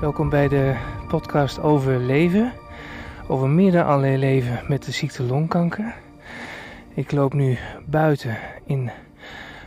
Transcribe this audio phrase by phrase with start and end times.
[0.00, 0.74] Welkom bij de
[1.08, 2.52] podcast over leven.
[3.28, 5.94] Over meer dan alleen leven met de ziekte longkanker.
[6.94, 8.36] Ik loop nu buiten
[8.66, 8.90] in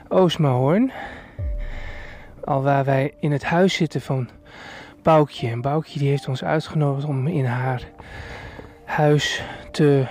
[0.07, 0.91] Oosmahoorn.
[2.43, 4.29] Al waar wij in het huis zitten van
[5.03, 5.49] Boukje.
[5.49, 7.89] En Boukje die heeft ons uitgenodigd om in haar
[8.83, 10.05] huis te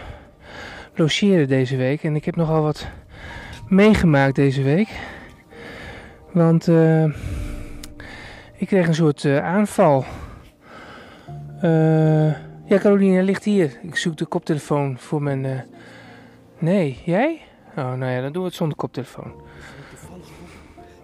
[0.94, 2.02] logeren deze week.
[2.02, 2.88] En ik heb nogal wat
[3.68, 4.88] meegemaakt deze week.
[6.32, 7.04] Want uh,
[8.58, 10.04] ik kreeg een soort uh, aanval.
[11.64, 12.32] Uh,
[12.64, 13.78] ja, Caroline ligt hier.
[13.82, 15.64] Ik zoek de koptelefoon voor mijn.
[16.58, 17.40] Nee, jij?
[17.76, 19.32] Oh, nou ja, dan doen we het zonder koptelefoon.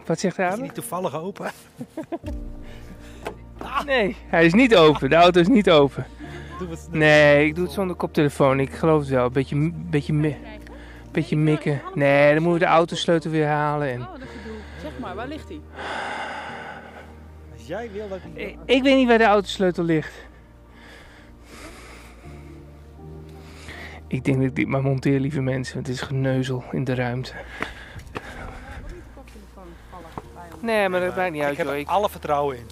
[0.07, 0.49] Wat zegt hij?
[0.49, 1.51] Is niet toevallig open?
[3.87, 5.11] Nee, hij is niet open.
[5.11, 6.07] De auto is niet open.
[6.91, 8.61] Nee, ik doe het zonder koptelefoon.
[8.61, 9.31] Ik geloof het wel.
[9.31, 10.37] Beetje, beetje,
[11.13, 11.81] beetje mikken.
[11.95, 13.91] Nee, dan moeten we de autosleutel weer halen.
[13.91, 14.01] En...
[14.01, 14.57] Oh, dat gedoe.
[14.83, 15.61] Zeg maar, waar ligt hij?
[17.67, 18.57] Jij wil dat ik...
[18.65, 20.13] Ik weet niet waar de autosleutel ligt.
[24.07, 25.75] Ik denk dat ik dit maar monteer, lieve mensen.
[25.75, 27.33] Want het is geneuzel in de ruimte.
[30.61, 31.53] Nee, maar dat maakt niet uit.
[31.53, 32.67] Ik heb er alle vertrouwen in.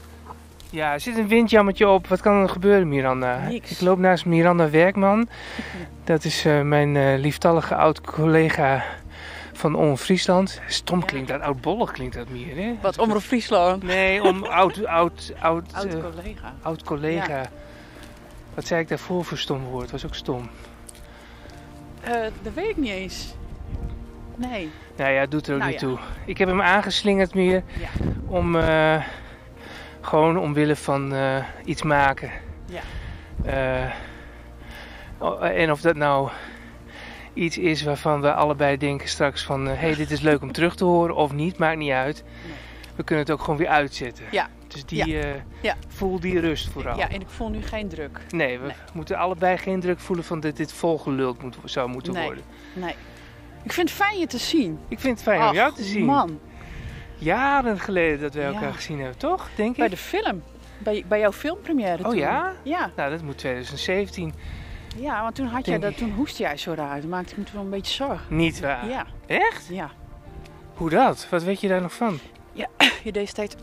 [0.71, 2.06] Ja, er zit een windjammetje op.
[2.06, 3.49] Wat kan er gebeuren, Miranda?
[3.49, 3.71] Niks.
[3.71, 5.29] Ik loop naast Miranda Werkman.
[6.05, 8.84] Dat is uh, mijn uh, lieftallige oud-collega
[9.63, 10.61] van Omroep Friesland.
[10.67, 12.79] Stom klinkt dat, oudbollig klinkt dat meer, hè?
[12.81, 13.83] Wat, Omroep Friesland?
[13.83, 14.87] Nee, om oud...
[14.87, 16.55] Oud, oud, oud collega.
[16.59, 17.39] Uh, oud collega.
[17.39, 17.51] Ja.
[18.55, 19.91] Wat zei ik daarvoor voor stom woord?
[19.91, 20.51] was ook stom.
[22.43, 23.35] dat weet ik niet eens.
[24.37, 24.71] Nee.
[24.97, 25.87] Nou ja, doet er ook nou, niet ja.
[25.87, 25.99] toe.
[26.27, 27.89] Ik heb hem aangeslingerd meer ja.
[28.27, 28.57] om...
[28.57, 29.05] Uh,
[30.01, 31.15] gewoon omwille van
[31.65, 32.31] iets maken.
[32.65, 33.93] Ja.
[35.41, 36.31] En of dat nou
[37.34, 39.66] iets is waarvan we allebei denken straks van...
[39.66, 42.25] hé, hey, dit is leuk om terug te horen of niet, maakt niet uit.
[42.97, 44.25] We kunnen het ook gewoon weer uitzetten.
[44.30, 44.48] Ja.
[44.69, 45.25] Dus die, ja.
[45.25, 45.77] uh, ja.
[45.88, 46.97] voel die rust vooral.
[46.98, 48.20] Ja, en ik voel nu geen druk.
[48.30, 48.75] Nee, we nee.
[48.92, 52.25] moeten allebei geen druk voelen van dat dit volgeluld moet, zou moeten nee.
[52.25, 52.44] worden.
[52.72, 52.94] Nee.
[53.62, 54.78] Ik vind het fijn je te zien.
[54.88, 56.04] Ik vind het fijn Ach, om jou te zien.
[56.04, 56.38] man.
[57.19, 58.47] Jaren geleden dat we Ja.
[58.47, 59.48] elkaar gezien hebben, toch?
[59.54, 59.91] Denk Bij ik?
[59.91, 60.42] de film.
[60.78, 62.19] Bij, bij jouw filmpremière Oh toen.
[62.19, 62.53] ja?
[62.62, 62.91] Ja.
[62.97, 64.34] Nou, dat moet 2017.
[64.97, 67.00] Ja, want toen, had jij dat, toen hoestte jij zo raar.
[67.00, 68.36] Dat maakte me toen wel een beetje zorgen.
[68.36, 68.88] Niet waar.
[68.88, 69.06] Ja.
[69.26, 69.66] Echt?
[69.70, 69.91] Ja.
[70.75, 71.26] Hoe dat?
[71.30, 72.19] Wat weet je daar nog van?
[73.04, 73.54] Je deed steeds...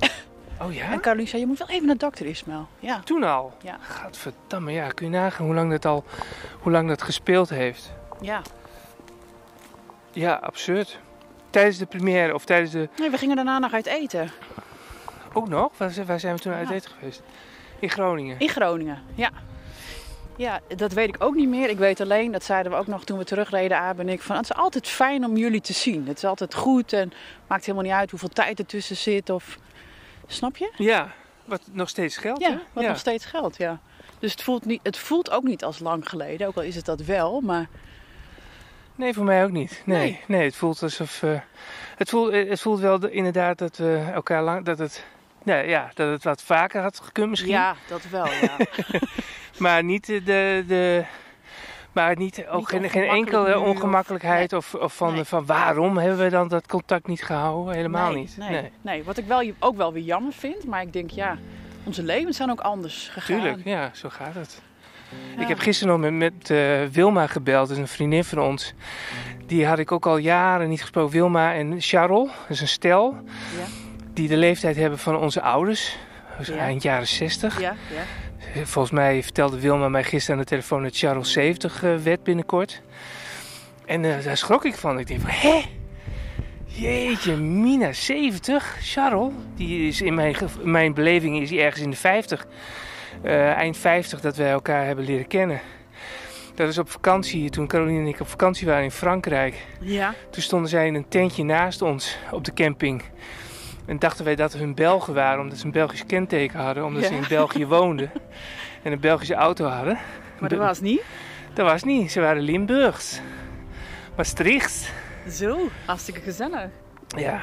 [0.62, 0.92] Oh ja?
[0.92, 2.68] En Caroline zei, je moet wel even naar de dokter, Ismael.
[2.80, 3.00] Ja.
[3.04, 3.54] Toen al?
[3.64, 3.78] Ja.
[3.82, 4.88] Gadverdamme, ja.
[4.88, 6.04] Kun je nagaan hoe lang dat al,
[6.62, 7.92] hoe lang dat gespeeld heeft?
[8.22, 8.42] Ja.
[10.12, 11.00] Ja, absurd.
[11.50, 12.90] Tijdens de première of tijdens de...
[12.98, 14.32] Nee, we gingen daarna nog uit eten.
[15.34, 15.72] Ook nog?
[15.78, 16.74] Waar, zijn- waar zijn we toen uit Ja.
[16.76, 17.22] eten geweest?
[17.80, 18.40] In Groningen.
[18.40, 19.30] In Groningen, ja.
[20.40, 21.70] Ja, dat weet ik ook niet meer.
[21.70, 24.36] Ik weet alleen, dat zeiden we ook nog toen we terugreden, Abe en ik, van
[24.36, 26.08] het is altijd fijn om jullie te zien.
[26.08, 27.12] Het is altijd goed en
[27.48, 29.58] maakt helemaal niet uit hoeveel tijd er tussen zit of...
[30.28, 30.72] Snap je?
[30.76, 31.12] Ja,
[31.46, 32.58] wat nog steeds geldt, Ja, hè?
[32.74, 33.80] wat nog steeds geldt, ja.
[34.20, 36.86] Dus het voelt, niet, het voelt ook niet als lang geleden, ook al is het
[36.86, 37.68] dat wel, maar
[38.96, 39.82] Nee, voor mij ook niet.
[39.86, 40.20] Nee, nee.
[40.28, 40.46] Nee.
[40.46, 41.24] het voelt alsof...
[41.24, 41.40] eh,
[41.98, 44.66] het, voelt, eh, het voelt wel de- inderdaad dat we elkaar lang...
[44.66, 45.06] Dat het,
[45.44, 47.52] nee, ja, dat het wat vaker had gekund misschien.
[47.52, 48.58] ja, dat wel, ja.
[49.60, 50.64] Maar niet de...
[50.68, 51.04] de,
[51.92, 55.24] maar niet, ook Niet geen, geen enkele of- ongemakkelijkheid of, of van, Nee.
[55.24, 57.74] van waarom hebben we dan dat contact niet gehouden?
[57.76, 58.38] Helemaal nee, niet.
[58.38, 59.04] Nee, nee.
[59.04, 61.38] wat ik wel, ook wel weer jammer vind, maar ik denk, ja,
[61.84, 63.40] onze levens zijn ook anders gegaan.
[63.42, 64.62] Tuurlijk, ja, zo gaat het.
[65.36, 65.42] Ja.
[65.42, 68.74] Ik heb gisteren nog met, met eh, Wilma gebeld, dat is een vriendin van ons.
[69.46, 71.12] Die had ik ook al jaren niet gesproken.
[71.12, 73.14] Wilma en Charles, dat is een stel.
[73.58, 73.66] Ja.
[74.14, 75.98] Die de leeftijd hebben van onze ouders.
[76.40, 76.56] Is Ja.
[76.58, 77.60] eind jaren 60.
[77.60, 78.02] Ja, ja.
[78.54, 82.82] Volgens mij vertelde Wilma mij gisteren aan de telefoon dat Charles 70 eh, werd binnenkort.
[83.86, 85.00] En eh, daar schrok ik van.
[85.00, 85.62] Ik denk van, hè?
[86.66, 88.78] Jeetje, Mina, 70?
[88.82, 89.34] Charles?
[89.56, 92.48] Die is in mijn, in mijn beleving is hij ergens in de 50.
[93.22, 95.62] Eh, eind 50 dat wij elkaar hebben leren kennen.
[96.56, 99.66] Dat is op vakantie, toen Caroline en ik op vakantie waren in Frankrijk.
[99.82, 103.04] Ja, Toen stonden zij in een tentje naast ons op de camping.
[103.90, 106.86] En dachten wij dat hun Belgen waren, omdat ze een Belgisch kenteken hadden.
[106.86, 108.12] Omdat ze in België woonden.
[108.84, 109.98] En een Belgische auto hadden.
[110.40, 111.02] maar dat was niet.
[111.54, 113.22] Dat was niet, ze waren Limburgs.
[114.16, 114.92] Maastrichts.
[115.30, 116.70] Zo, hartstikke gezellig.
[117.18, 117.42] Ja,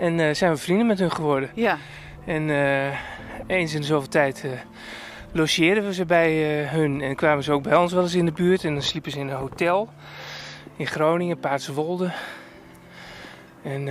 [0.00, 1.50] en eh, zijn we vrienden met hun geworden.
[1.54, 1.78] Ja,
[2.24, 2.98] En eh,
[3.46, 4.50] eens in de zoveel tijd eh,
[5.32, 7.00] logeerden we ze bij hun.
[7.00, 8.64] En kwamen ze ook bij ons wel eens in de buurt.
[8.64, 9.88] En dan sliepen ze in een hotel
[10.76, 12.12] in Groningen, Paardswolde.
[13.62, 13.88] En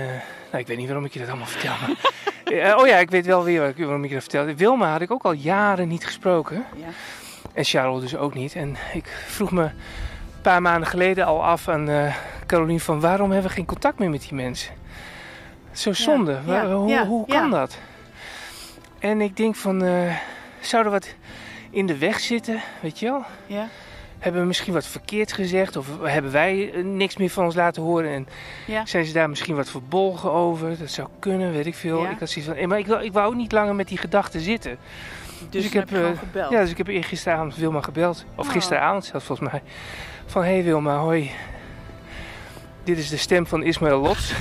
[0.56, 1.74] nou, ik weet niet waarom ik je dat allemaal vertel.
[1.82, 1.96] Maar,
[2.46, 4.56] Eh, oh ja, ik weet wel weer waarom ik je dat vertelde.
[4.56, 6.66] Wilma had ik ook al jaren niet gesproken.
[6.76, 6.88] ja.
[7.54, 8.56] En Charles dus ook niet.
[8.56, 9.72] En ik vroeg me een
[10.42, 12.16] paar maanden geleden al af aan eh
[12.46, 14.74] Caroline van waarom hebben we geen contact meer met die mensen?
[15.72, 16.40] Zo zonde.
[16.46, 17.78] ja, hoe ja, hoe kan dat?
[19.00, 20.16] En ik denk van, eh,
[20.60, 21.16] zou er wat
[21.70, 23.24] in de weg zitten, weet je wel?
[23.46, 23.68] Ja.
[24.20, 25.76] Hebben we misschien wat verkeerd gezegd?
[25.76, 28.10] Of hebben wij eh, niks meer van ons laten horen?
[28.12, 28.28] En
[28.68, 28.86] Ja.
[28.86, 30.78] zijn ze daar misschien wat verbolgen over?
[30.78, 32.04] Dat zou kunnen, weet ik veel.
[32.04, 32.10] Ja.
[32.10, 33.98] Ik had zoiets van, eh, maar ik, wou- ik wou ook niet langer met die
[33.98, 34.78] gedachten zitten.
[35.50, 36.52] Dus, ik ik heb, eh, gebeld.
[36.52, 38.26] Ja, dus ik heb eergisteravond Wilma gebeld.
[38.36, 38.52] Of Oh.
[38.54, 39.62] gisteravond zelfs volgens mij.
[40.26, 41.32] Van, hé hey Wilma, hoi.
[42.84, 44.32] Dit is de stem van Ismaël Lots.
[44.32, 44.38] Ik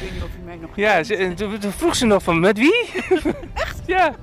[0.00, 2.40] weet niet of je mij nog Ja, ze, en toen, toen vroeg ze nog van,
[2.40, 2.90] met wie?
[3.54, 3.80] Echt?
[3.96, 4.14] Ja.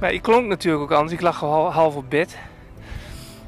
[0.00, 1.12] Maar ik klonk natuurlijk ook anders.
[1.12, 2.36] Ik lag al half op bed.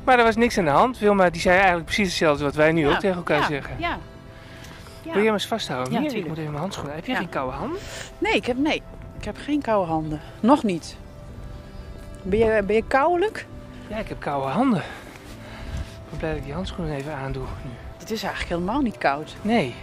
[0.06, 0.98] Maar er was niks aan de hand.
[0.98, 3.76] Wilma die zei eigenlijk precies hetzelfde wat wij nu ook tegen elkaar zeggen.
[3.78, 3.98] Ja.
[5.02, 5.12] Ja.
[5.12, 5.92] Wil jij me eens vasthouden?
[5.92, 6.94] Ja, Hier, ik moet even mijn handschoenen.
[6.94, 7.78] Heb jij geen koude handen?
[8.18, 8.82] Nee, ik heb, nee,
[9.18, 10.20] ik heb geen koude handen.
[10.40, 10.96] Nog niet.
[12.22, 13.46] Ben je, ben je koudelijk?
[13.88, 14.78] Ja, ik heb koude handen.
[14.78, 17.70] Ik ben blij dat ik die handschoenen even aandoe nu.
[17.98, 19.36] Het is eigenlijk helemaal niet koud.
[19.42, 19.74] Nee.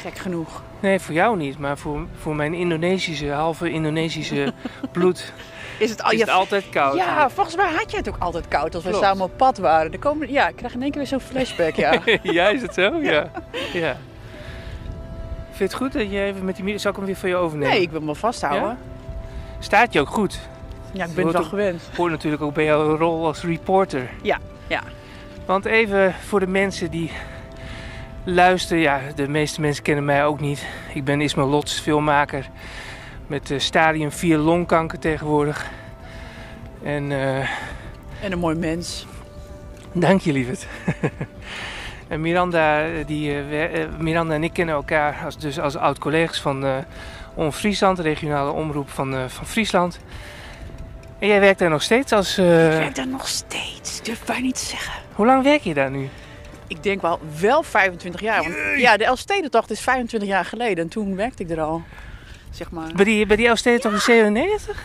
[0.00, 0.62] Gek genoeg.
[0.80, 1.58] Nee, voor jou niet.
[1.58, 4.52] Maar voor, voor mijn Indonesische, halve Indonesische
[4.92, 5.32] bloed
[5.80, 6.96] Is het al is je het altijd koud.
[6.96, 9.04] Ja, volgens mij had jij het ook altijd koud als we Klopt.
[9.04, 9.92] samen op pad waren.
[9.92, 11.98] Er komen, ja, ik krijg in één keer weer zo'n flashback, ja.
[12.22, 12.94] ja, is het zo?
[12.96, 13.30] Ja.
[13.72, 13.96] ja.
[15.46, 16.64] Vind je het goed dat je even met die...
[16.64, 17.72] mi- Zal ik hem weer van je overnemen?
[17.72, 18.78] Nee, ik wil me vasthouden.
[19.58, 20.38] Staat je ook goed?
[20.92, 21.82] Ja, ik ben het wel gewend.
[21.96, 24.10] Hoort natuurlijk ook bij jouw rol als reporter.
[24.22, 24.80] Ja, ja.
[25.46, 27.10] Want even voor de mensen die
[28.24, 28.82] luisteren.
[28.82, 30.66] Ja, de meeste mensen kennen mij ook niet.
[30.94, 32.48] Ik ben Ismael Lots, filmmaker.
[33.30, 35.66] Met eh, stadium 4 longkanker tegenwoordig.
[36.82, 37.12] En...
[37.12, 37.38] eh,
[38.22, 39.06] En een mooi mens.
[39.92, 40.66] Dank je, lieverd.
[42.08, 43.34] en Miranda, eh, die,
[43.98, 46.76] Miranda en ik kennen elkaar als, dus als oud-collega's van eh
[47.34, 49.98] Om Friesland, de regionale omroep van, van Friesland.
[51.18, 52.38] En jij werkt daar nog steeds als...
[52.38, 53.98] eh, Ik werk daar nog steeds.
[53.98, 54.92] Ik durf bijna niet te zeggen.
[55.14, 56.08] Hoe lang werk je daar nu?
[56.66, 58.42] Ik denk wel, wel 25 jaar.
[58.42, 60.84] Want ja, de Elfstedentocht is 25 jaar geleden.
[60.84, 61.82] En toen werkte ik er al.
[62.50, 62.92] Zeg maar.
[62.94, 64.82] Bij die, bij die Elfsteden toch in 97?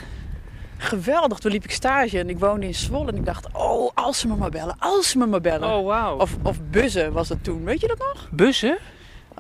[0.78, 1.40] Geweldig.
[1.40, 3.12] Toen liep ik stage en ik woonde in Zwolle.
[3.12, 4.76] En ik dacht, oh, als ze me maar bellen.
[4.80, 5.74] Als ze me maar bellen.
[5.74, 6.18] Oh, wauw.
[6.18, 7.64] Of, of buzzen was het toen.
[7.64, 8.30] Weet je dat nog?
[8.32, 8.78] Bussen?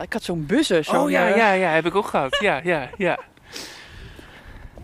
[0.02, 0.84] Ik had zo'n buzzer.
[0.84, 2.38] Zo'n, Oh ja, eh, ja, ja, heb ik ook gehad.
[2.40, 3.20] Ja, ja, ja.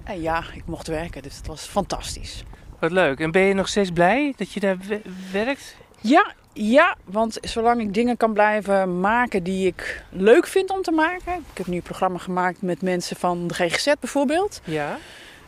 [0.04, 1.22] En ja, ik mocht werken.
[1.22, 2.44] Dus het was fantastisch.
[2.80, 3.20] Wat leuk.
[3.20, 5.02] En ben je nog steeds blij dat je daar we-
[5.32, 5.76] werkt?
[6.00, 10.92] Ja, ja, want zolang ik dingen kan blijven maken die ik leuk vind om te
[10.92, 11.34] maken.
[11.34, 14.62] Ik heb nu een programma gemaakt met mensen van de GGZ bijvoorbeeld.
[14.64, 14.98] Ja.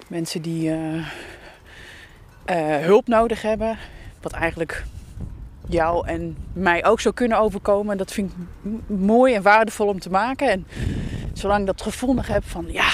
[0.08, 0.98] Mensen die eh,
[2.46, 3.78] eh, hulp nodig hebben.
[4.22, 4.84] Wat eigenlijk
[5.68, 7.98] jou en mij ook zou kunnen overkomen.
[7.98, 10.50] Dat vind ik mooi en waardevol om te maken.
[10.50, 10.68] En
[11.34, 12.90] zolang ik dat gevoel nog heb van ja,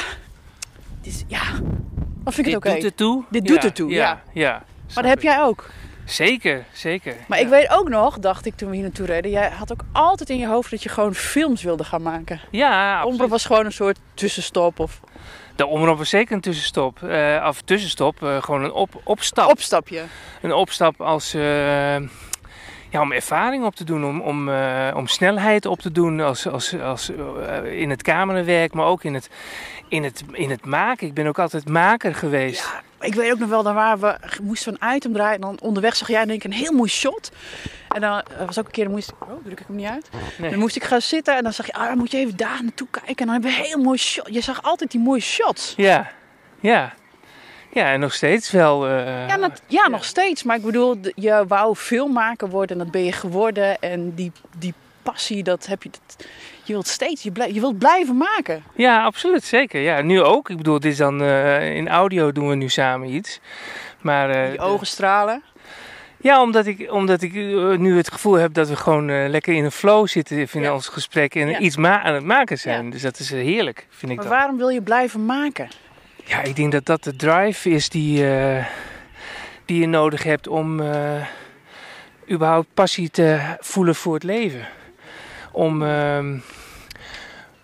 [1.02, 1.60] dit is, ja
[2.30, 2.82] dan vind ik Dit het oké.
[2.82, 3.24] doet het toe?
[3.30, 4.64] Dit doet het toe, Ja, ja.
[4.94, 5.70] Maar dat heb jij ook.
[6.10, 7.16] Zeker, zeker.
[7.28, 7.44] Maar Ja.
[7.44, 10.30] ik weet ook nog, dacht ik toen we hier naartoe reden, jij had ook altijd
[10.30, 12.40] in je hoofd dat je gewoon films wilde gaan maken.
[12.52, 13.14] Ja, absoluut.
[13.14, 15.00] Omroep was gewoon een soort tussenstop of
[15.56, 17.04] De omroep was zeker een tussenstop.
[17.04, 19.50] Eh of tussenstop, eh, gewoon een op, opstap.
[19.50, 20.04] opstapje.
[20.42, 22.00] Een opstap als, eh,
[22.92, 24.50] ja, om ervaring op te doen, om, om,
[24.96, 27.12] om snelheid op te doen als, als, als,
[27.64, 29.30] in het camerawerk, maar ook in het,
[29.90, 31.08] in, het, in het maken.
[31.08, 32.60] Ik ben ook altijd maker geweest.
[33.00, 35.42] Ja, ik weet ook nog wel, daar waren we, moesten we een item draaien en
[35.42, 37.32] dan onderweg zag jij denk ik een heel mooi shot.
[37.90, 39.88] En dan eh, was ook een keer, dan moest ik, oh, druk ik hem niet
[39.88, 40.10] uit.
[40.38, 40.50] Nee.
[40.50, 42.60] Dan moest ik gaan zitten en dan zag je, ah, dan moet je even daar
[42.64, 43.16] naartoe kijken.
[43.16, 44.28] En dan hebben we een heel mooi shot.
[44.34, 45.74] Je zag altijd die mooie shots.
[45.78, 46.12] Ja,
[46.60, 46.94] ja.
[47.74, 48.88] Ja, en nog steeds wel.
[48.88, 50.44] eh, Ja, ja, nog steeds.
[50.44, 53.80] Maar ik bedoel, je wou filmmaker worden en dat ben je geworden.
[53.80, 54.74] En die, die
[55.04, 55.90] passie, dat heb je.
[55.90, 56.28] dat-
[56.70, 58.64] je wilt steeds, je, blij- je wilt blijven maken.
[58.76, 59.82] Ja, absoluut, zeker.
[59.82, 60.50] Ja, nu ook.
[60.50, 63.40] Ik bedoel, dit is dan eh, in audio doen we nu samen iets.
[64.02, 65.44] Maar, eh, Je ogen stralen.
[66.18, 69.64] Ja, omdat ik, omdat ik eh, nu het gevoel heb dat we gewoon lekker in
[69.64, 70.74] een flow zitten in Ja.
[70.74, 71.60] ons gesprek en Ja.
[71.60, 72.86] iets aan het maken zijn.
[72.86, 72.92] Ja.
[72.92, 75.68] Dus dat is heerlijk, vind ik Maar waarom wil je blijven maken?
[76.26, 78.26] Ja, ik denk dat dat de drive is die,
[79.66, 80.82] die je nodig hebt om
[82.32, 84.68] überhaupt passie te voelen voor het leven.
[85.52, 86.38] Om, ehm,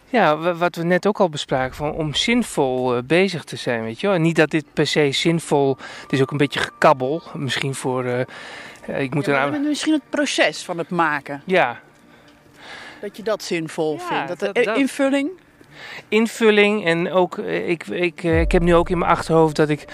[0.10, 3.84] ja, wa- wat we net ook al bespraken, van, om zinvol eh, bezig te zijn,
[3.84, 4.16] weet je wel.
[4.16, 8.06] En niet dat dit per se zinvol, het is ook een beetje gekabbel, misschien voor,
[8.06, 8.20] eh,
[8.86, 9.64] eh, ik moet Ja, er nou...
[9.68, 11.42] Misschien het proces van het maken.
[11.46, 11.80] Ja,
[13.02, 14.28] Dat je dat zinvol Ja, vindt.
[14.28, 14.78] Dat, dat- de dat.
[14.78, 15.30] invulling.
[16.10, 19.70] Invulling en ook, eh, ik, ik, eh, ik heb nu ook in mijn achterhoofd dat
[19.70, 19.86] ik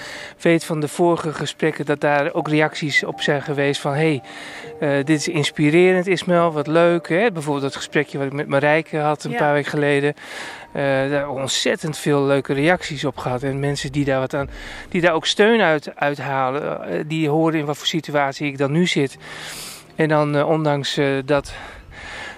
[0.42, 4.22] weet van de vorige gesprekken dat daar ook reacties op zijn geweest van hey,
[4.80, 7.10] eh, dit is inspirerend Ismael, wat leuk.
[7.10, 7.32] Hè?
[7.32, 9.38] Bijvoorbeeld dat gesprekje wat ik met Marijke had een Ja.
[9.38, 10.14] paar weken geleden.
[10.72, 13.44] Eh, daar ontzettend veel leuke reacties op gehad.
[13.44, 14.50] En mensen die daar, wat aan,
[14.90, 17.08] die daar ook steun uit uithalen.
[17.08, 19.18] die horen in wat voor situatie ik dan nu zit.
[19.96, 21.54] En dan ondanks dat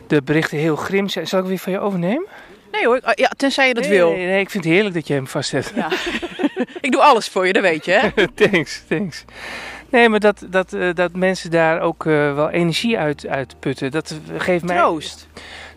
[0.07, 1.27] de berichten heel grim zijn.
[1.27, 2.27] Zal ik weer van je overnemen?
[2.73, 4.11] Nee hoor, ah, ja, tenzij je dat nee, wil.
[4.11, 5.73] Nee, nee, ik vind het heerlijk dat je hem vastzet.
[5.75, 5.91] Ja.
[6.87, 8.27] ik doe alles voor je, dat weet je, hè?
[8.49, 9.25] thanks, thanks.
[9.89, 13.91] Nee, maar dat, dat, uh, dat mensen daar ook uh, wel energie uit, uit putten,
[13.91, 14.77] dat geeft mij...
[14.77, 15.27] Troost.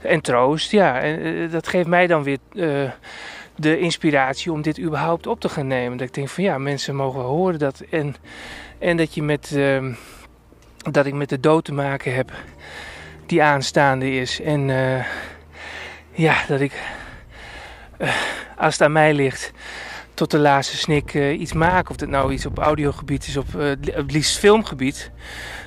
[0.02, 1.00] En troost, ja.
[1.00, 2.38] En uh, dat geeft mij dan weer
[3.56, 5.98] de inspiratie om dit überhaupt op te gaan nemen.
[5.98, 7.82] Dat ik denk van ja, mensen mogen horen dat.
[7.90, 8.16] En,
[8.78, 9.52] en dat je met...
[9.56, 9.92] Ehm,
[10.90, 12.32] dat ik met de dood te maken heb
[13.26, 14.40] die aanstaande is.
[14.40, 14.70] En
[16.16, 16.72] ja, dat ik,
[18.56, 19.52] als het aan mij ligt,
[20.14, 21.90] tot de laatste snik uh, iets maken.
[21.90, 25.10] Of dat nou iets op audiogebied is, op uh, het liefst filmgebied.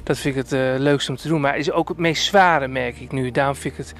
[0.03, 1.41] Dat vind ik het leukste om te doen.
[1.41, 3.31] Maar is ook het meest zware, merk ik nu.
[3.31, 3.93] Daarom vind ik het,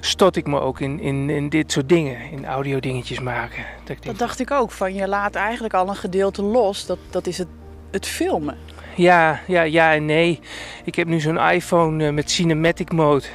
[0.00, 2.30] stot ik me ook in, in, in dit soort dingen.
[2.30, 3.64] In audio dingetjes maken.
[3.78, 4.70] Dat, denk, dat dacht ik ook.
[4.70, 6.86] Van je laat eigenlijk al een gedeelte los.
[6.86, 7.48] Dat, dat is het,
[7.90, 8.58] het filmen.
[8.94, 10.40] Ja, ja, ja en nee.
[10.84, 13.26] Ik heb nu zo'n iPhone met cinematic mode.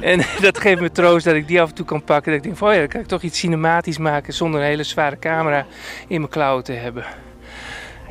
[0.00, 2.32] En dat geeft me troost dat ik die af en toe kan pakken.
[2.32, 4.66] Dat ik denk van, oh ja, dan kan ik toch iets cinematisch maken zonder een
[4.66, 5.66] hele zware camera
[6.08, 7.04] in mijn klauwen te hebben.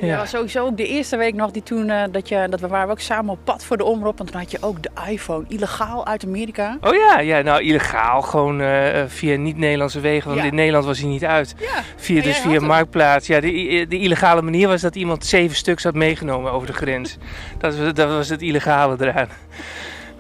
[0.08, 0.26] Ja.
[0.26, 3.00] sowieso ook de eerste week nog die toen, uh, dat, je, dat we waren ook
[3.00, 4.20] samen op pad voor de omroep.
[4.20, 6.78] En toen had je ook de iPhone illegaal uit Amerika.
[6.82, 8.22] Oh ja, ja nou illegaal.
[8.22, 10.30] Gewoon uh, via niet-Nederlandse wegen.
[10.30, 10.48] Want ja.
[10.48, 11.56] in Nederland was hij niet uit.
[11.60, 11.84] Ja.
[11.96, 13.28] Via, dus via Marktplaats.
[13.28, 17.18] Ja, de, de, illegale manier was dat iemand zeven stuks had meegenomen over de grens.
[17.58, 19.28] dat, was, dat was het illegale eraan.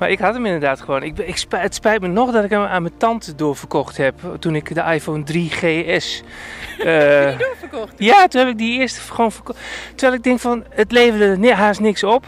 [0.01, 1.03] Maar ik had hem inderdaad gewoon.
[1.03, 4.15] Ik, ik, het spijt me nog dat ik hem aan mijn tante doorverkocht heb.
[4.39, 6.24] Toen ik de iPhone 3 GS.
[6.79, 7.93] Uh, die doorverkocht?
[7.98, 9.60] Ja, toen heb ik die eerst gewoon verkocht.
[9.96, 12.27] Terwijl ik denk van, het leverde haast niks op.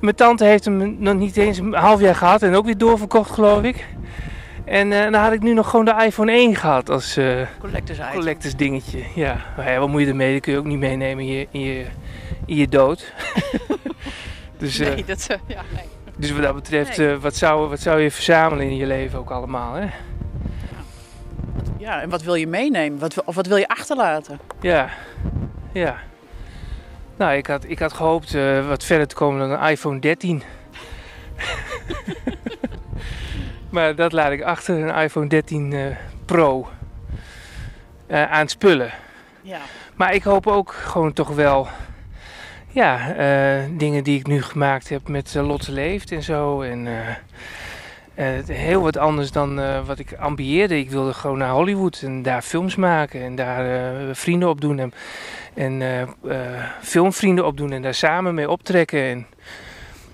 [0.00, 3.30] Mijn tante heeft hem nog niet eens een half jaar gehad en ook weer doorverkocht,
[3.30, 3.86] geloof ik.
[4.64, 7.98] En uh, dan had ik nu nog gewoon de iPhone 1 gehad als uh, collectors,
[8.12, 9.02] collectors dingetje.
[9.14, 9.36] Ja.
[9.56, 10.32] Maar ja, wat moet je ermee?
[10.32, 11.84] Dat kun je ook niet meenemen in je, in je,
[12.46, 13.12] in je dood.
[14.58, 15.91] dus, nee, dat, ja, nee.
[16.22, 17.14] Dus wat dat betreft, nee.
[17.14, 19.86] uh, wat, zou, wat zou je verzamelen in je leven ook allemaal, hè?
[21.78, 22.98] Ja, en wat wil je meenemen?
[22.98, 24.40] Wat, of wat wil je achterlaten?
[24.60, 24.90] Ja,
[25.72, 25.96] ja.
[27.16, 30.42] Nou, ik had, ik had gehoopt uh, wat verder te komen dan een iPhone 13.
[33.70, 36.68] maar dat laat ik achter, een iPhone 13 uh, Pro.
[38.08, 38.92] aan spullen.
[39.40, 39.60] Ja.
[39.94, 41.68] Maar ik hoop ook gewoon toch wel
[42.72, 46.62] ja, uh, dingen die ik nu gemaakt heb met uh, Lotte Leeft en zo.
[46.62, 50.78] En uh, heel wat anders dan wat ik ambieerde.
[50.78, 54.78] Ik wilde gewoon naar Hollywood en daar films maken en daar vrienden op doen.
[54.78, 54.92] En,
[55.54, 56.08] en
[56.80, 59.02] filmvrienden op doen en daar samen mee optrekken.
[59.02, 59.26] En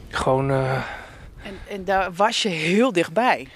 [0.08, 0.50] gewoon...
[0.50, 3.48] En, en daar was je heel dichtbij?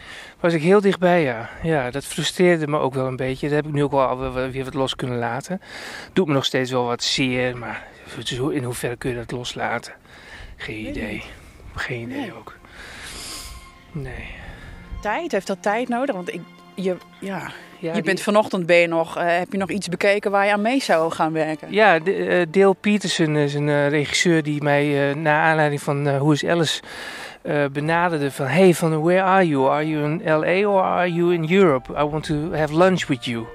[0.43, 1.51] Was ik heel dichtbij, ja.
[1.63, 3.47] Ja, dat frustreerde me ook wel een beetje.
[3.47, 5.61] Dat heb ik nu ook wel weer wat los kunnen laten.
[6.13, 7.87] Doet me nog steeds wel wat zeer, maar
[8.51, 9.93] in hoeverre kun je dat loslaten?
[10.57, 11.23] Geen idee.
[11.75, 12.35] Geen idee nee.
[12.35, 12.57] ook.
[13.93, 14.35] Nee.
[15.01, 16.15] Tijd, heeft dat tijd nodig?
[16.15, 16.41] Want ik,
[16.75, 20.31] je, ja, ja, je bent vanochtend ben je nog, uh, heb je nog iets bekeken
[20.31, 21.73] waar je aan mee zou gaan werken?
[21.73, 26.05] Ja, de, uh, Dale Peterson is een uh, regisseur die mij uh, naar aanleiding van
[26.05, 26.83] Who is Alice
[27.73, 29.69] benaderde van hey van where are you?
[29.69, 31.93] Are you in LA or are you in Europe?
[31.93, 33.47] I want to have lunch with you.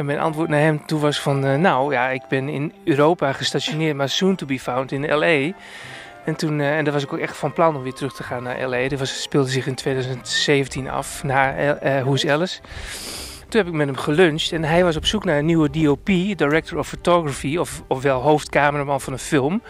[0.00, 3.32] En mijn antwoord naar hem toen was van, uh, nou ja, ik ben in Europa
[3.32, 5.52] gestationeerd, maar soon to be found in L.A.
[6.24, 8.22] En toen, uh, en daar was ik ook echt van plan om weer terug te
[8.22, 8.88] gaan naar L.A.
[8.88, 12.60] Dat was, speelde zich in 2017 af, naar uh, Who's Alice.
[13.48, 16.06] Toen heb ik met hem geluncht en hij was op zoek naar een nieuwe DOP,
[16.36, 19.62] Director of Photography, of, ofwel hoofdcameraman van een film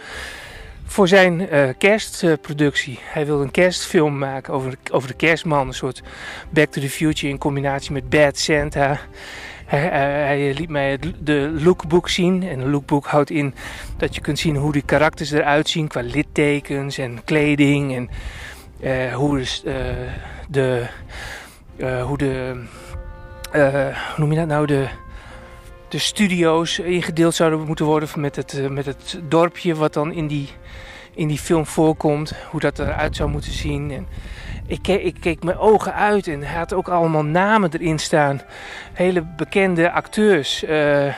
[0.91, 2.99] voor zijn uh, kerstproductie.
[3.03, 5.67] hij wilde een kerstfilm maken over, over de kerstman.
[5.67, 6.01] Een soort
[6.49, 8.99] Back to the Future in combinatie met Bad Santa.
[9.65, 9.79] Hij,
[10.25, 12.43] hij, liet mij de lookbook zien.
[12.43, 13.53] En een lookbook houdt in
[13.97, 17.95] dat je kunt zien hoe die karakters eruit zien qua littekens en kleding.
[17.95, 18.09] En
[18.81, 19.45] uh, hoe
[20.49, 20.85] de.
[21.77, 22.63] Uh, hoe de.
[23.51, 24.65] hoe noem je dat nou?
[24.65, 24.87] De,
[25.91, 30.49] de studio's ingedeeld zouden moeten worden met het, met het dorpje wat dan in die,
[31.13, 32.33] in die film voorkomt.
[32.49, 33.91] Hoe dat eruit zou moeten zien.
[33.91, 34.07] En,
[34.67, 38.41] ik keek, ik keek mijn ogen uit en hij had ook allemaal namen erin staan.
[38.93, 40.63] Hele bekende acteurs.
[40.63, 41.13] Uh,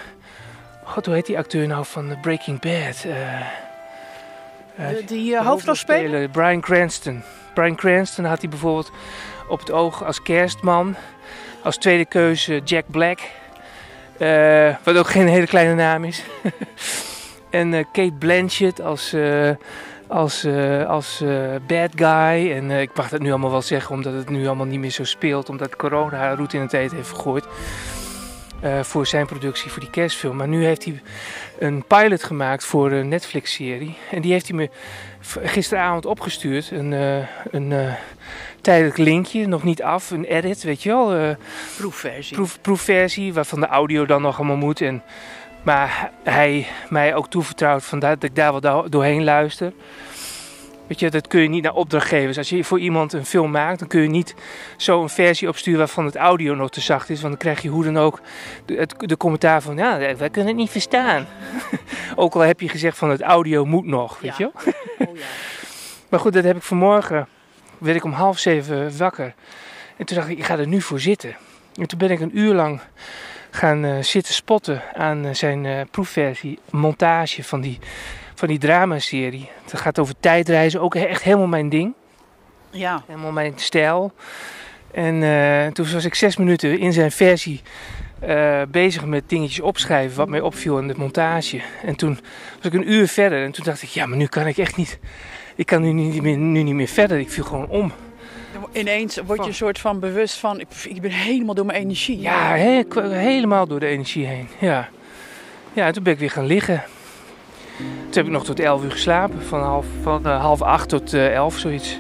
[0.84, 3.04] God, hoe heet die acteur nou van Breaking Bad?
[3.08, 3.40] Uh,
[4.76, 6.30] de, die hoofdrolspeler?
[6.30, 7.24] Brian Cranston.
[7.54, 8.92] Brian Cranston had hij bijvoorbeeld
[9.48, 10.96] op het oog als kerstman.
[11.64, 13.20] Als tweede keuze Jack Black.
[14.20, 16.24] Uh, wat ook geen hele kleine naam is.
[17.50, 19.16] en Kate Blanchett als
[20.08, 22.52] als, uh, als uh, bad guy.
[22.52, 25.04] En ik mag dat nu allemaal wel zeggen, omdat het nu allemaal niet meer zo
[25.04, 25.50] speelt.
[25.50, 27.46] Omdat corona haar route in het eten heeft gegooid.
[28.82, 30.36] voor zijn productie, voor die kerstfilm.
[30.36, 31.02] Maar nu heeft hij
[31.60, 33.98] een pilot gemaakt voor een Netflix-serie.
[34.12, 34.70] En die heeft hij me
[35.44, 36.72] gisteravond opgestuurd.
[36.72, 36.92] Een,
[37.52, 37.96] een
[38.64, 40.12] tijdelijk linkje, nog niet af.
[40.12, 41.36] Een edit, weet je wel.
[41.78, 42.36] proefversie.
[42.36, 44.82] Proef, proefversie, waarvan de audio dan nog allemaal moet.
[44.82, 45.04] En
[45.64, 49.74] Maar hij mij ook toevertrouwt van dat ik daar wel doorheen luister.
[50.88, 52.38] Weet je, dat kun je niet naar opdrachtgevers.
[52.38, 54.36] Als je voor iemand een film maakt, dan kun je niet
[54.78, 57.22] zo een versie opsturen waarvan het audio nog te zacht is.
[57.22, 58.22] Want dan krijg je hoe dan ook
[58.66, 61.28] de, de commentaar van, ja, wij kunnen het niet verstaan.
[62.16, 64.74] ook al heb je gezegd van het audio moet nog, weet je wel.
[65.08, 65.24] Oh, ja.
[66.10, 67.28] maar goed, dat heb ik vanmorgen,
[67.84, 69.34] werd ik om half zeven wakker.
[69.98, 71.36] En toen dacht ik, ik ga er nu voor zitten.
[71.76, 72.82] En toen ben ik een uur lang
[73.50, 77.80] gaan uh, zitten spotten aan uh, zijn uh, proefversie, montage van die
[78.36, 79.50] van die dramaserie.
[79.64, 81.94] Het gaat over tijdreizen, ook echt helemaal mijn ding.
[82.70, 83.04] Ja.
[83.08, 84.14] Helemaal mijn stijl.
[84.92, 87.62] En toen was ik zes minuten in zijn versie
[88.68, 91.62] bezig met dingetjes opschrijven, wat mij opviel in de montage.
[91.86, 92.20] En toen
[92.56, 94.76] was ik een uur verder en toen dacht ik, ja, maar nu kan ik echt
[94.76, 95.00] niet.
[95.56, 97.20] Ik kan nu niet meer, nu niet meer verder.
[97.20, 97.92] Ik viel gewoon om.
[98.72, 102.20] Ineens word je een soort van bewust van, ik, ik ben helemaal door mijn energie.
[102.20, 104.48] Ja, he, helemaal door de energie heen.
[104.60, 104.90] Ja.
[105.74, 106.84] ja, en toen ben ik weer gaan liggen.
[107.78, 111.14] Toen heb ik nog tot 11 uur geslapen, van half, van, uh, half acht tot
[111.14, 112.00] uh, 11, zoiets.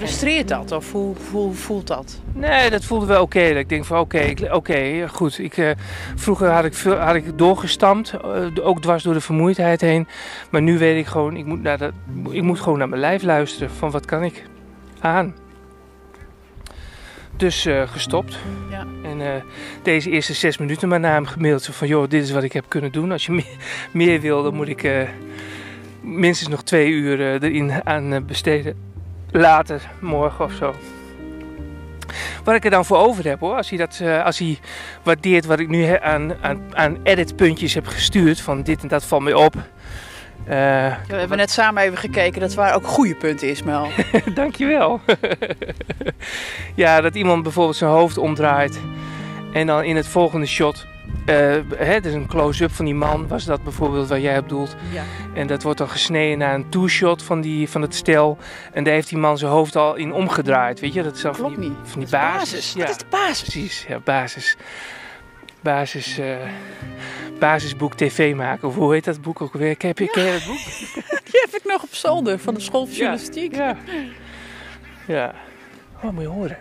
[0.00, 2.20] Frustreert dat of hoe, hoe voelt dat?
[2.32, 3.40] Nee, dat voelde wel oké.
[3.40, 5.38] Ik denk van oké, oké, goed.
[5.38, 5.70] Ik, uh,
[6.14, 10.08] vroeger had ik, veel, had ik doorgestampt, uh, ook dwars door de vermoeidheid heen.
[10.50, 11.92] Maar nu weet ik gewoon, ik moet, naar de,
[12.30, 13.70] ik moet gewoon naar mijn lijf luisteren.
[13.70, 14.44] Van wat kan ik
[15.00, 15.34] aan?
[17.36, 18.38] Dus uh, gestopt.
[18.70, 18.86] Ja.
[19.02, 19.42] En
[19.82, 21.66] deze eerste zes minuten maar naar hem gemaild.
[21.66, 23.12] Van joh, dit is wat ik heb kunnen doen.
[23.12, 23.56] Als je meer,
[23.92, 25.08] meer wil, dan moet ik
[26.00, 28.89] minstens nog twee uur erin aan besteden.
[29.32, 30.74] Later, morgen of zo.
[32.44, 34.58] Wat ik er dan voor over heb hoor, als hij, dat, als hij
[35.02, 38.40] waardeert wat ik nu aan, aan, aan editpuntjes heb gestuurd.
[38.40, 39.54] Van dit en dat valt mij op.
[40.48, 42.40] Uh, ja, we hebben net samen even gekeken.
[42.40, 43.88] Dat waren ook goede punten, Ismael.
[44.34, 45.00] Dankjewel.
[46.74, 48.80] ja, dat iemand bijvoorbeeld zijn hoofd omdraait.
[49.52, 50.86] En dan in het volgende shot...
[51.24, 53.28] Hè, er is een close-up van die man.
[53.28, 54.76] Was dat bijvoorbeeld wat jij bedoelt?
[54.92, 55.02] Ja.
[55.34, 58.38] En dat wordt dan gesneden naar een two-shot van, die, van het stel.
[58.72, 60.80] En daar heeft die man zijn hoofd al in omgedraaid.
[60.80, 61.02] Weet je?
[61.02, 61.78] Dat is Klopt van die, niet.
[61.82, 62.50] Van die dat basis.
[62.52, 62.72] basis.
[62.72, 63.42] Ja, Dat is de basis.
[63.42, 63.84] precies.
[63.88, 64.56] Ja, basis.
[65.60, 66.18] Basis...
[66.18, 66.36] Uh,
[67.38, 68.68] basisboek tv maken.
[68.68, 69.76] Of hoe heet dat boek ook weer?
[69.76, 70.58] Ken je, ken je dat boek?
[71.30, 73.54] Die heb ik nog op zolder van de school van journalistiek.
[73.54, 73.76] Ja.
[75.06, 75.34] ja.
[76.02, 76.58] Oh, moet je horen.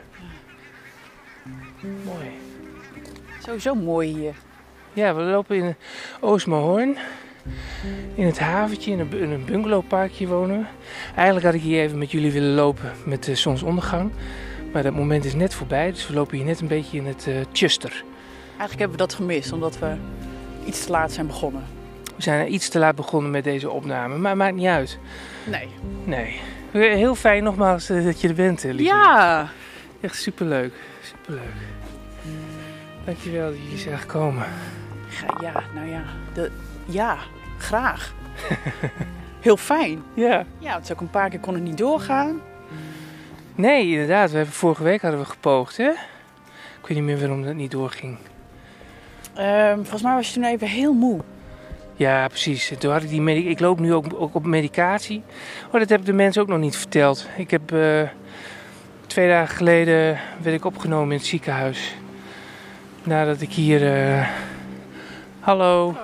[1.82, 2.30] Mooi.
[3.46, 4.34] Sowieso mooi hier.
[4.94, 5.76] Ja, we lopen in
[6.20, 6.98] Oostmahoorn.
[8.16, 10.66] In het haventje, in een, in bungalowparkje wonen we.
[11.16, 14.12] Eigenlijk had ik hier even met jullie willen lopen met de zonsondergang.
[14.72, 17.26] Maar dat moment is net voorbij, dus we lopen hier net een beetje in het
[17.28, 18.04] uh, Chester.
[18.48, 19.96] Eigenlijk hebben we dat gemist, omdat we
[20.66, 21.64] iets te laat zijn begonnen.
[22.16, 25.00] We zijn iets te laat begonnen met deze opname, maar maakt niet uit.
[25.44, 25.68] Nee.
[26.04, 26.40] Nee.
[26.72, 28.84] Heel fijn nogmaals uh, dat je er bent, Lieke.
[28.84, 29.50] Ja.
[30.02, 30.74] Echt superleuk.
[31.04, 31.54] Superleuk.
[33.06, 34.46] Dankjewel dat jullie zijn gekomen.
[35.42, 36.02] Ja, nou ja.
[36.34, 36.52] De,
[36.86, 37.18] ja,
[37.58, 38.14] graag.
[39.40, 40.04] Heel fijn.
[40.14, 40.46] Ja.
[40.58, 42.42] Ja, het is ook een paar keer kon het niet doorgaan.
[43.56, 44.32] Nee, inderdaad.
[44.32, 45.90] We hebben, vorige week hadden we gepoogd, hè?
[46.82, 48.18] Ik weet niet meer waarom dat niet doorging.
[49.38, 51.20] Um, volgens mij was je toen even heel moe.
[51.96, 52.74] Ja, precies.
[52.78, 55.24] Toen had ik die medic ik loop nu ook, ook op medicatie.
[55.72, 57.28] Oh, dat heb ik de mensen ook nog niet verteld.
[57.38, 58.02] Ik heb uh,
[59.08, 61.96] twee dagen geleden werd ik opgenomen in het ziekenhuis.
[63.04, 63.82] Nadat ik hier.
[63.82, 64.28] Uh...
[65.50, 65.96] Hallo.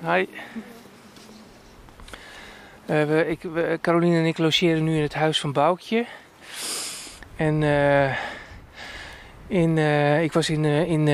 [0.00, 0.28] Hi.
[2.86, 3.40] Uh, we, ik,
[3.80, 6.06] Caroline en ik logeren nu in het huis van Boukje.
[7.36, 8.16] En uh,
[9.46, 11.08] in, uh, ik was in, in,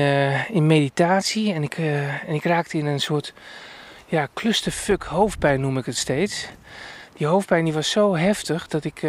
[0.49, 1.77] in meditatie en ik,
[2.27, 3.33] en ik raakte in een soort
[4.05, 6.47] ja, clusterfuck hoofdpijn noem ik het steeds.
[7.13, 9.01] Die hoofdpijn die was zo heftig dat ik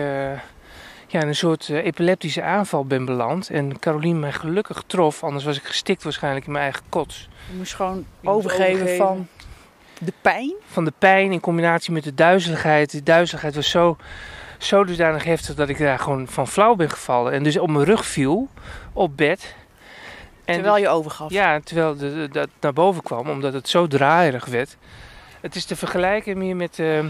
[1.10, 3.50] ja, in een soort epileptische aanval ben beland.
[3.50, 7.28] En Caroline mij gelukkig trof, anders was ik gestikt waarschijnlijk in mijn eigen kots.
[7.50, 9.28] Je moest gewoon overgeven, overgeven van
[9.98, 10.52] de pijn?
[10.66, 12.90] Van de pijn in combinatie met de duizeligheid.
[12.90, 13.96] De duizeligheid was zo,
[14.58, 17.32] zo dusdanig heftig dat ik daar gewoon van flauw ben gevallen.
[17.32, 18.48] En dus op mijn rug viel,
[18.92, 19.54] op bed.
[20.44, 21.30] En terwijl je overgaf?
[21.30, 21.96] Ja, terwijl
[22.30, 24.76] dat naar boven kwam, omdat het zo draaierig werd.
[25.40, 27.04] Het is te vergelijken meer met, uh,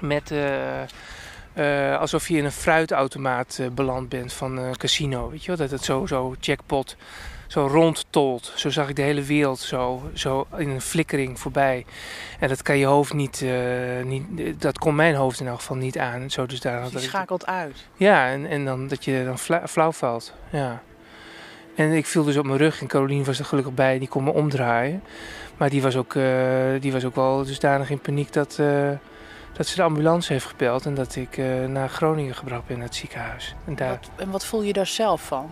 [0.00, 0.40] met uh,
[1.54, 5.30] uh, alsof je in een fruitautomaat beland bent van een casino.
[5.30, 5.56] Weet je wel?
[5.56, 6.96] Dat het zo, zo jackpot
[7.54, 8.52] zo rondtolt.
[8.54, 11.84] Zo zag ik de hele wereld zo, zo in een flikkering voorbij.
[12.38, 15.76] En dat kan je hoofd niet, uh, niet dat kon mijn hoofd in elk geval
[15.76, 16.30] niet aan.
[16.30, 17.86] Zo dus daar dus je schakelt ik, uit.
[17.96, 20.34] Ja, en, en dan dat je dan flauw valt.
[20.50, 20.82] Ja.
[21.76, 24.24] En ik viel dus op mijn rug en Caroline was er gelukkig bij, die kon
[24.24, 25.02] me omdraaien.
[25.56, 26.24] Maar die was ook, uh,
[26.80, 28.90] die was ook wel dusdanig in paniek dat, uh,
[29.56, 30.86] dat ze de ambulance heeft gebeld.
[30.86, 31.36] En dat ik
[31.68, 33.54] naar Groningen gebracht ben, naar het ziekenhuis.
[33.64, 33.88] En, daar...
[33.88, 35.50] wat, en wat voel je daar zelf van?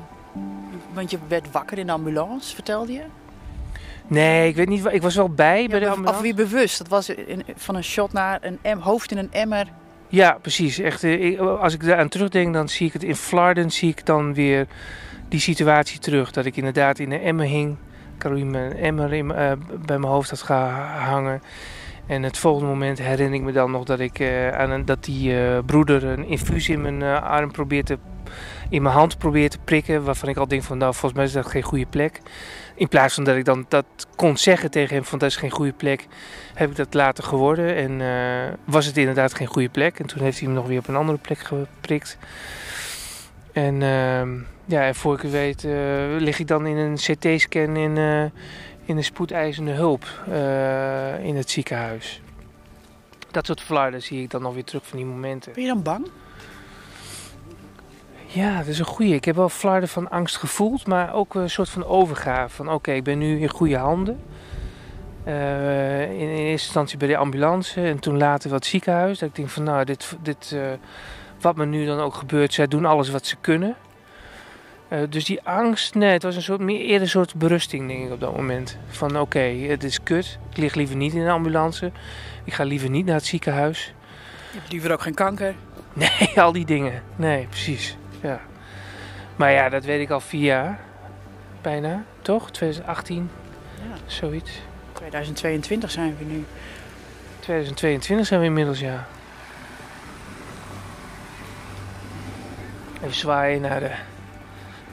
[0.93, 3.03] Want je werd wakker in de ambulance, vertelde je?
[4.07, 4.87] Nee, ik weet niet.
[4.91, 6.23] Ik was wel bij bij de Ja, of ambulance.
[6.23, 6.79] weer bewust.
[6.79, 9.67] Dat was in- van een shot naar een em, hoofd in een emmer.
[10.09, 10.79] Ja, precies.
[10.79, 14.07] Echt, eh, ik- als ik daaraan terugdenk, dan zie ik het in Flarden, zie ik
[14.07, 14.67] dan weer
[15.29, 16.31] die situatie terug.
[16.31, 17.77] Dat ik inderdaad in een emmer hing.
[18.19, 21.43] Caroline een emmer in, mijn- eh, bij mijn hoofd had gehangen.
[22.07, 25.41] En het volgende moment herinner ik me dan nog dat ik eh, aan dat die
[25.41, 27.99] eh, broeder een infuus in mijn eh, arm probeert te,
[28.69, 30.05] in mijn hand probeert te prikken.
[30.05, 32.21] Waarvan ik al denk van nou, volgens mij is dat geen goede plek.
[32.75, 33.87] In plaats van dat ik dan dat
[34.17, 36.07] kon zeggen tegen hem van dat is geen goede plek,
[36.55, 37.77] heb ik dat later geworden.
[37.77, 38.01] En
[38.65, 39.99] was het inderdaad geen goede plek.
[39.99, 42.19] En toen heeft hij me nog weer op een andere plek geprikt.
[43.53, 44.31] En ehm,
[44.65, 45.63] ja, en voor ik het weet
[46.19, 47.99] lig ik dan in een CT-scan in,
[48.85, 52.21] in een spoedeisende hulp eh, in het ziekenhuis.
[53.31, 55.53] Dat soort flarden zie ik dan nog weer terug van die momenten.
[55.53, 56.11] Ben je dan bang?
[58.27, 59.15] Ja, dat is een goeie.
[59.15, 62.55] Ik heb wel flarden van angst gevoeld, maar ook een soort van overgave.
[62.55, 64.21] Van oké, ik ben nu in goede handen.
[65.25, 69.19] Eh, in, in eerste instantie bij de ambulance en toen later wat ziekenhuis.
[69.19, 70.61] Dat ik denk van nou, dit, dit, eh,
[71.41, 73.77] wat me nu dan ook gebeurt, zij doen alles wat ze kunnen.
[74.93, 78.05] Eh, dus die angst, nee, het was een soort, meer eerder een soort berusting denk
[78.05, 78.77] ik op dat moment.
[78.89, 81.93] Van oké, het is kut, ik lig liever niet in een ambulance.
[82.45, 83.95] Ik ga liever niet naar het ziekenhuis.
[84.53, 85.55] Je hebt liever ook geen kanker.
[85.93, 87.03] Nee, al die dingen.
[87.17, 87.97] Nee, precies.
[88.21, 88.41] Ja.
[89.37, 90.81] Maar ja, dat weet ik al vier jaar.
[91.61, 92.51] Bijna, toch?
[92.51, 93.31] 2018,
[93.77, 93.97] Ja.
[94.07, 94.61] zoiets.
[94.93, 96.45] 2022 zijn we nu.
[97.41, 99.07] 2022 zijn we inmiddels, ja.
[103.03, 103.91] Even zwaaien naar de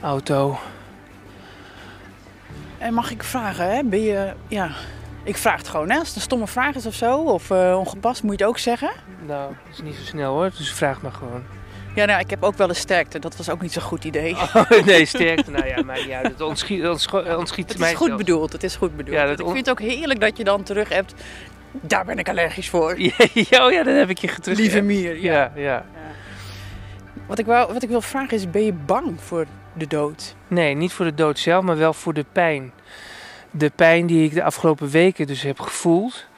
[0.02, 0.58] auto.
[2.78, 3.82] En mag ik vragen, hè?
[3.84, 4.70] Ben je, ja,
[5.22, 5.98] ik vraag het gewoon, hè?
[5.98, 8.58] Als het een stomme vraag is of zo, of eh, ongepast, moet je het ook
[8.58, 8.90] zeggen.
[9.26, 11.42] Nou, dat is niet zo snel hoor, dus vraag maar gewoon.
[11.94, 13.18] Ja, nou, ik heb ook wel eens sterkte.
[13.18, 14.36] Dat was ook niet zo'n goed idee.
[14.54, 15.50] Oh, nee, sterkte.
[15.50, 16.88] Nou ja, maar ja, dat ontschiet,
[17.36, 18.22] ontschiet het mij is goed zelfs.
[18.24, 19.16] bedoeld, het is goed bedoeld.
[19.16, 21.14] Ja, dat ik vind het ook heerlijk dat je dan terug hebt.
[21.72, 22.96] Daar ben ik allergisch voor.
[23.50, 24.58] Ja, oh ja, dat heb ik je terug.
[24.58, 25.20] Lieve mier.
[25.22, 25.32] Ja.
[25.32, 25.84] Ja, ja.
[27.26, 29.46] Wat, ik wou, wat ik wil vragen is, ben je bang voor
[29.80, 30.34] de dood?
[30.48, 32.72] Nee, niet voor de dood zelf, maar wel voor de pijn.
[33.50, 36.28] De pijn die ik de afgelopen weken dus heb gevoeld.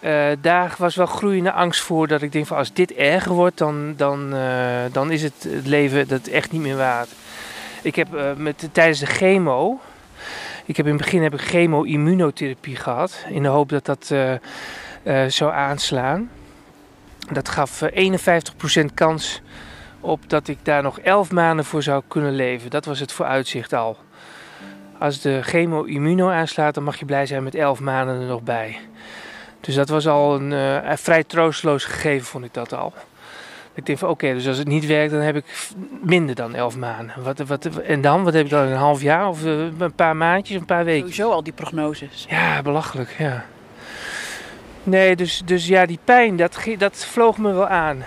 [0.00, 3.58] eh, daar was wel groeiende angst voor dat ik denk van als dit erger wordt,
[3.58, 7.08] dan, dan, eh, dan is het, leven dat echt niet meer waard.
[7.82, 9.80] Ik heb eh, met, tijdens de chemo,
[10.64, 14.14] ik heb in het begin heb ik chemo-immunotherapie gehad, in de hoop dat dat
[15.32, 16.30] zou aanslaan.
[17.30, 18.10] Dat gaf eh,
[18.82, 19.42] 51% kans
[20.02, 22.70] op dat ik daar nog 11 maanden voor zou kunnen leven.
[22.70, 23.96] Dat was het vooruitzicht al.
[24.98, 28.78] Als de chemo-immuno aanslaat, dan mag je blij zijn met 11 maanden er nog bij.
[29.60, 32.92] Dus dat was al een eh, vrij troosteloos gegeven, vond ik dat al.
[33.74, 35.68] Ik denk van oké, dus als het niet werkt, dan heb ik
[36.02, 37.22] minder dan 11 maanden.
[37.22, 38.24] Wat, wat, en dan?
[38.24, 38.66] Wat heb ik dan?
[38.66, 41.00] Een half jaar of eh, een paar maandjes, een paar weken?
[41.00, 42.26] Sowieso al die prognoses.
[42.28, 43.44] Ja, belachelijk, ja.
[44.82, 48.04] Nee, dus, dus ja, die pijn, dat, dat vloog me wel aan.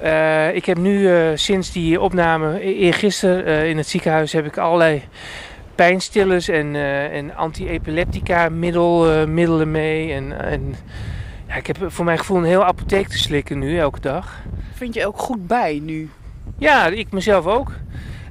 [0.00, 4.46] Eh, ik heb nu eh, sinds die opname, e- eergisteren eh, in het ziekenhuis, heb
[4.46, 5.02] ik allerlei
[5.74, 6.74] pijnstillers en,
[7.12, 10.12] en anti-epileptica middel, middelen mee.
[10.12, 10.74] En, en
[11.48, 14.42] ja, ik heb voor mijn gevoel een heel apotheek te slikken nu, elke dag.
[14.74, 16.10] Vind je ook goed bij nu?
[16.58, 17.72] Ja, ik mezelf ook.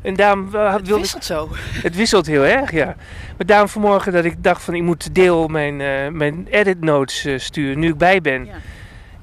[0.01, 1.49] En daarom Het ik wisselt zo.
[1.87, 2.95] het wisselt heel erg, ja.
[3.37, 5.77] Maar daarom vanmorgen dat ik dacht van ik moet deel mijn,
[6.17, 8.45] mijn edit notes sturen nu ik bij ben.
[8.45, 8.53] Ja.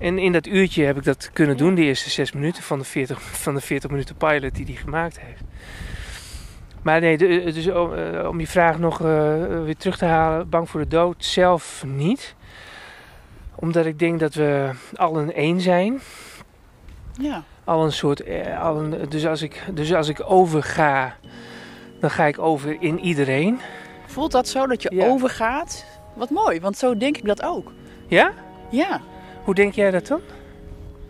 [0.02, 2.84] En in dat uurtje heb ik dat kunnen doen, de eerste zes minuten van de
[2.84, 5.42] 40, van de 40 minuten pilot die hij gemaakt heeft.
[6.82, 9.06] Maar nee, de- dus om, eh, om je vraag nog eh,
[9.64, 12.34] weer terug te halen, bang voor de dood zelf niet.
[13.54, 16.00] Omdat ik denk dat we allen één zijn
[17.20, 17.42] Ja.
[17.64, 18.20] al een soort.
[18.22, 21.16] eh, Al een, dus, als ik, dus als ik overga,
[22.00, 23.60] dan ga ik over in iedereen.
[24.06, 25.06] Voelt dat zo dat je Ja.
[25.06, 25.84] overgaat?
[26.14, 27.72] Wat mooi, want zo denk ik dat ook.
[28.06, 28.32] Ja?
[28.70, 29.00] Ja.
[29.44, 30.20] Hoe denk jij dat dan?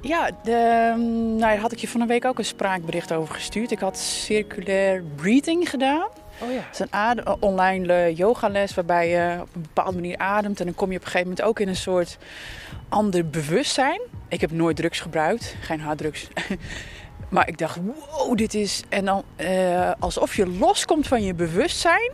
[0.01, 3.71] Ja, de, nou, daar had ik je van een week ook een spraakbericht over gestuurd.
[3.71, 6.09] Ik had circulair breathing gedaan.
[6.40, 6.57] Oh ja.
[6.57, 10.61] Het is een adem, online eh, yogales waarbij je op een bepaalde manier ademt.
[10.61, 12.18] En dan kom je op een gegeven moment ook in een soort
[12.88, 14.01] ander bewustzijn.
[14.29, 16.29] Ik heb nooit drugs gebruikt, geen harddrugs.
[17.31, 18.83] maar ik dacht, wow, dit is...
[18.88, 22.11] En dan eh, alsof je loskomt van je bewustzijn.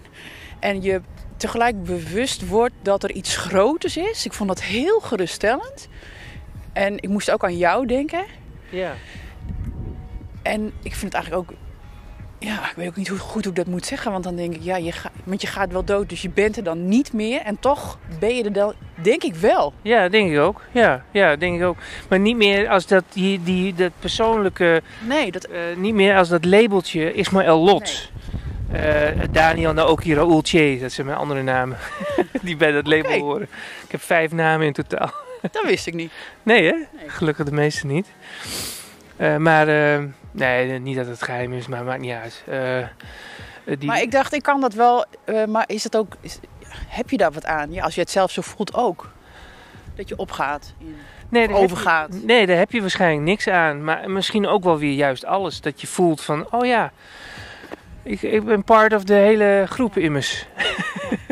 [0.58, 1.00] En je
[1.38, 4.24] tegelijk bewust wordt dat er iets groters is.
[4.24, 5.88] Ik vond dat heel geruststellend.
[6.72, 8.24] En ik moest ook aan jou denken.
[8.70, 8.92] Ja.
[10.42, 11.56] En ik vind het eigenlijk ook
[12.38, 14.12] Ja, ik weet ook niet hoe goed hoe ik dat moet zeggen.
[14.12, 16.56] Want dan denk ik, ja, je, gaat, want je gaat wel dood, dus je bent
[16.56, 17.40] er dan niet meer.
[17.40, 19.72] En toch ben je er dan, denk ik wel.
[19.82, 20.62] Ja, denk ik ook.
[20.72, 21.76] Ja, ja, denk ik ook.
[22.08, 26.28] Maar niet meer als dat, die, die, dat persoonlijke, Nee, dat, eh, niet meer als
[26.28, 28.10] dat labeltje Ismaël Lot.
[28.72, 31.76] Eh, Daniel Naoki Raoul Che, dat zijn mijn andere namen.
[32.42, 33.48] die bij dat label horen.
[33.84, 35.10] Ik heb vijf namen in totaal.
[35.52, 36.12] dat wist ik niet.
[36.42, 36.74] Nee hè?
[37.06, 38.06] Gelukkig de meeste niet.
[39.16, 42.44] Eh, maar, eh, nee, niet dat het geheim is, maar maakt niet uit.
[43.78, 45.04] Die, Maar ik dacht, ik kan dat wel.
[45.48, 46.16] maar is het ook.
[46.20, 46.38] Is,
[46.88, 47.72] heb je daar wat aan?
[47.72, 49.10] Ja, als je het zelf zo voelt ook.
[49.94, 50.74] Dat je opgaat.
[50.78, 50.96] In,
[51.28, 52.08] nee, je- overgaat.
[52.22, 53.84] nee, daar heb je waarschijnlijk niks aan.
[53.84, 55.60] Maar misschien ook wel weer juist alles.
[55.60, 56.92] Dat je voelt van, oh ja,
[58.02, 60.46] ik, ik ben part of de hele groep immers.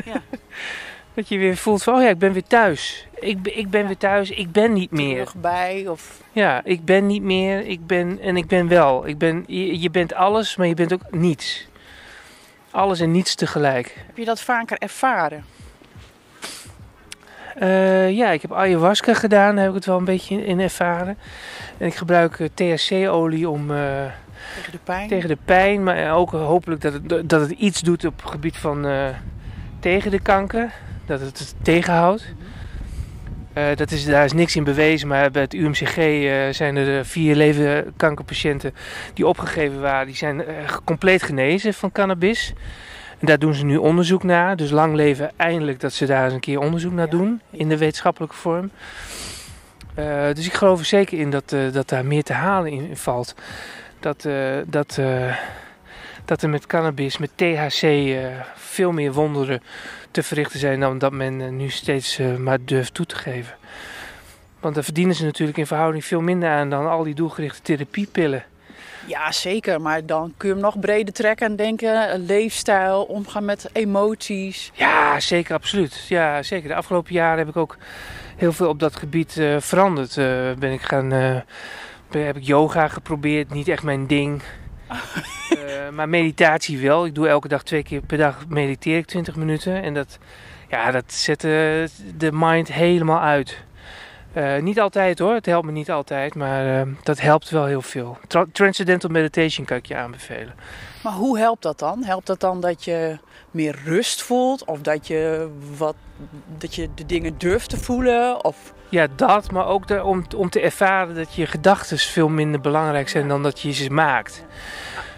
[0.04, 0.22] Ja.
[1.14, 3.06] dat je weer voelt van, oh ja, ik ben weer thuis.
[3.20, 5.24] Ik, ben- ik ben weer thuis, ik ben niet meer.
[5.24, 6.20] Terugbij of.
[6.32, 9.06] Ja, ik ben niet meer, ik ben en ik ben wel.
[9.06, 11.68] Ik ben, je, je bent alles, maar je bent ook niets.
[12.70, 13.94] Alles en niets tegelijk.
[14.06, 15.44] Heb je dat vaker ervaren?
[17.58, 20.60] Eh, ja, ik heb ayahuasca gedaan, daar heb ik het wel een beetje in, in
[20.60, 21.18] ervaren.
[21.78, 24.04] En ik gebruik eh, THC-olie om, eh,
[24.54, 25.08] Tegen de pijn?
[25.08, 28.56] tegen de pijn, maar ook hopelijk dat het, dat het iets doet op het gebied
[28.56, 29.08] van eh,
[29.80, 30.72] tegen de kanker.
[31.06, 32.34] Dat het het tegenhoudt.
[33.52, 37.06] Eh, dat is, daar is niks in bewezen, maar bij het UMCG eh, zijn er
[37.06, 38.74] vier leverkankerpatiënten
[39.14, 40.06] die opgegeven waren.
[40.06, 40.42] Die zijn
[40.84, 42.52] compleet genezen van cannabis.
[43.18, 44.56] En daar doen ze nu onderzoek naar.
[44.56, 47.78] Dus lang leven eindelijk dat ze daar eens een keer onderzoek naar doen in de
[47.78, 48.70] wetenschappelijke vorm.
[50.32, 53.34] Dus ik geloof er zeker in dat, dat daar meer te halen in valt.
[54.06, 55.36] Dat, eh, dat, eh,
[56.24, 59.62] dat er met cannabis, met THC, eh, veel meer wonderen
[60.10, 63.54] te verrichten zijn dan dat men nu steeds maar durft toe te geven.
[64.60, 68.44] Want daar verdienen ze natuurlijk in verhouding veel minder aan dan al die doelgerichte therapiepillen.
[69.06, 69.80] Ja, zeker.
[69.80, 74.70] Maar dan kun je hem nog breder trekken en denken: leefstijl, omgaan met emoties.
[74.74, 76.06] Ja, zeker, absoluut.
[76.08, 76.68] Ja, zeker.
[76.68, 77.76] De afgelopen jaren heb ik ook
[78.36, 80.14] heel veel op dat gebied veranderd.
[80.58, 81.42] Ben ik gaan,
[82.24, 84.42] heb ik yoga geprobeerd, niet echt mijn ding.
[85.50, 87.06] Eh, maar meditatie wel.
[87.06, 89.82] Ik doe elke dag twee keer per dag mediteer ik 20 minuten.
[89.82, 90.18] En dat,
[90.68, 93.64] ja, dat zet de mind helemaal uit.
[94.36, 97.82] Eh, niet altijd hoor, het helpt me niet altijd, maar eh, dat helpt wel heel
[97.82, 98.18] veel.
[98.26, 100.54] Tra- Transcendental Meditation kan ik je aanbevelen.
[101.06, 102.04] Maar hoe helpt dat dan?
[102.04, 103.18] Helpt dat dan dat je
[103.50, 104.64] meer rust voelt?
[104.64, 105.94] Of dat je, wat,
[106.58, 108.44] dat je de dingen durft te voelen?
[108.44, 112.60] Of Ja, dat, maar ook de, om, om te ervaren dat je gedachten veel minder
[112.60, 114.44] belangrijk zijn dan dat je ze maakt.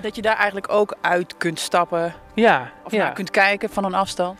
[0.00, 2.14] dat je daar eigenlijk ook uit kunt stappen?
[2.34, 3.04] Ja, Of ja.
[3.04, 4.38] naar kunt kijken van een afstand?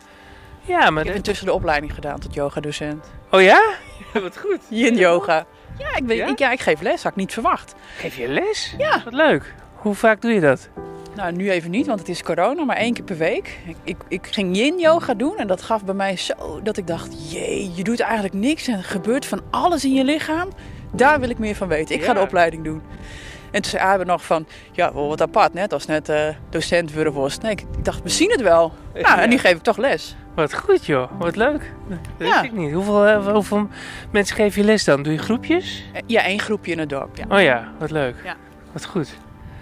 [0.61, 3.11] ja maar Ik heb intussen de opleiding gedaan tot yogadocent.
[3.31, 3.73] Oh ja?
[4.23, 4.61] Wat goed.
[4.69, 5.47] Yin yoga.
[5.79, 6.27] Ja, ik, Ja?
[6.27, 7.75] Ik, ja, ik geef les, had ik niet verwacht.
[7.97, 8.75] Geef je les?
[8.79, 9.03] Ja.
[9.05, 9.55] Wat leuk.
[9.75, 10.69] Hoe vaak doe je dat?
[11.19, 13.59] Nou, nu even niet, want het is corona, maar één keer per week.
[13.67, 16.87] Ik, ik, ik ging yin yoga doen en dat gaf bij mij zo dat ik
[16.87, 17.31] dacht...
[17.33, 20.49] Jee, je doet eigenlijk niks en er gebeurt van alles in je lichaam.
[20.93, 21.95] Daar wil ik meer van weten.
[21.95, 22.83] Ik ga de opleiding doen.
[23.51, 26.93] En toen zei Abe nog van, ja, wel wat apart, net als net eh, docent
[26.93, 27.43] Wurreworst.
[27.43, 28.73] Nee, ik ik dacht, we zien het wel.
[28.95, 30.17] Nou, en nu geef ik toch les.
[30.35, 31.73] Wat goed joh, wat leuk.
[31.89, 32.41] Dat Ja.
[32.41, 32.73] weet ik niet.
[32.73, 33.69] Hoeveel, eh, hoeveel
[34.11, 35.03] mensen geef je les dan?
[35.03, 35.85] Doe je groepjes?
[35.93, 37.25] Eh, Ja, één groepje in het dorp, ja.
[37.37, 38.15] Oh ja, wat leuk.
[38.25, 38.35] Ja.
[38.73, 39.09] Wat goed.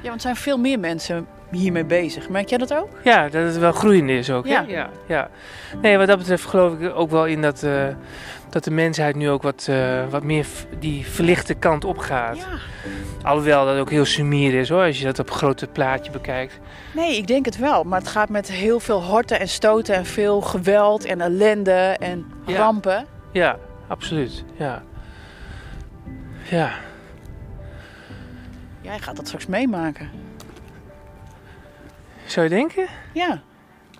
[0.00, 2.28] Ja, want er zijn veel meer mensen hiermee bezig.
[2.28, 2.88] Merk jij dat ook?
[3.04, 4.44] Ja, dat het wel groeiende is ook.
[4.46, 4.50] hè?
[4.52, 4.64] Ja.
[4.68, 5.30] ja, ja.
[5.82, 7.86] Nee, wat dat betreft geloof ik ook wel in dat, eh,
[8.50, 10.46] dat de mensheid nu ook wat, eh, wat meer
[10.78, 12.36] die verlichte kant op gaat.
[12.36, 12.44] Ja.
[13.22, 16.58] Alhoewel dat ook heel sumier is hoor, als je dat op een grote plaatje bekijkt.
[16.94, 17.84] Nee, ik denk het wel.
[17.84, 22.26] Maar het gaat met heel veel horten en stoten en veel geweld en ellende en
[22.46, 22.56] Ja.
[22.56, 23.06] rampen.
[23.32, 23.56] Ja,
[23.86, 24.44] absoluut.
[24.56, 24.82] Ja.
[26.50, 26.70] Ja.
[28.80, 30.10] Jij gaat dat straks meemaken.
[32.26, 33.40] Zou je denken Ja,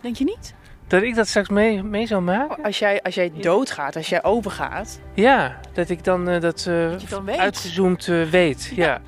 [0.01, 0.55] denk je niet?
[0.89, 2.65] dat ik dat straks mee, mee zou maken?
[2.65, 6.91] Als jij, als jij doodgaat, als jij overgaat, Ja, dat ik dan eh, dat eh,
[7.09, 7.39] dan weet.
[7.39, 8.73] uitgezoomd eh, weet.
[8.75, 9.01] Ja.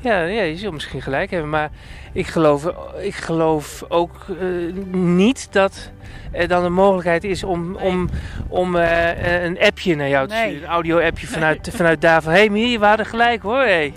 [0.00, 0.20] Ja.
[0.22, 1.70] ja, je zult misschien gelijk hebben, maar
[2.12, 4.46] ik geloof, ik geloof ook eh,
[4.92, 5.90] niet dat
[6.32, 7.82] er dan de mogelijkheid is om, Nee.
[7.82, 8.08] om,
[8.48, 10.42] om eh, een appje naar jou te Nee.
[10.48, 10.62] sturen.
[10.62, 12.32] Een audio-appje vanuit, vanuit daar van...
[12.32, 13.62] Hé hey, Mier, je waren gelijk hoor.
[13.62, 13.92] Hey.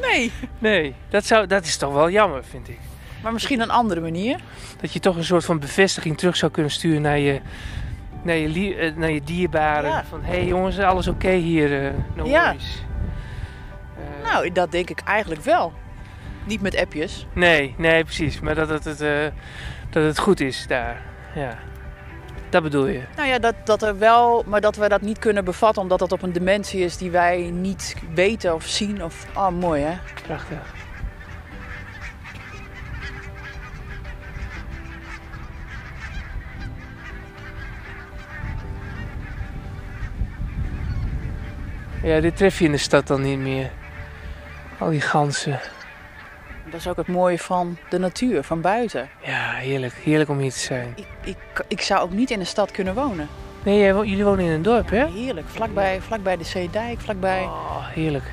[0.00, 0.32] Nee.
[0.58, 2.78] Nee, dat, zou, dat is toch wel jammer, vind ik.
[3.24, 4.40] Maar misschien een andere manier.
[4.80, 7.40] Dat je toch een soort van bevestiging terug zou kunnen sturen naar je,
[8.22, 9.90] naar je, eh, naar je dierbaren.
[9.90, 10.04] Ja.
[10.04, 11.84] Van, hé hey, jongens, alles oké hier?
[11.84, 12.50] eh no Ja.
[12.50, 15.72] Eh, Nou, dat denk ik eigenlijk wel.
[16.46, 17.26] Niet met appjes.
[17.32, 18.40] Nee, nee, precies.
[18.40, 19.26] Maar dat het, het, eh,
[19.90, 21.02] dat het goed is daar.
[21.34, 21.58] Ja.
[22.50, 23.00] Dat bedoel je.
[23.16, 26.12] Nou ja, dat, dat er wel, maar dat we dat niet kunnen bevatten omdat dat
[26.12, 29.04] op een dimensie is die wij niet weten of zien.
[29.04, 29.94] Of, oh, mooi hè.
[30.26, 30.83] Prachtig.
[42.04, 43.70] Ja, dit tref je in de stad dan niet meer.
[44.78, 45.60] Al die ganzen.
[46.70, 49.08] Dat is ook het mooie van de natuur, van buiten.
[49.22, 49.94] Ja, heerlijk.
[49.94, 50.92] Heerlijk om hier te zijn.
[50.96, 53.28] Ik, ik, ik zou ook niet in de stad kunnen wonen.
[53.62, 55.06] Nee, jij jullie wonen in een dorp, hè?
[55.06, 58.24] Heerlijk, vlakbij, vlakbij de Zeedijk, vlakbij Oh, heerlijk.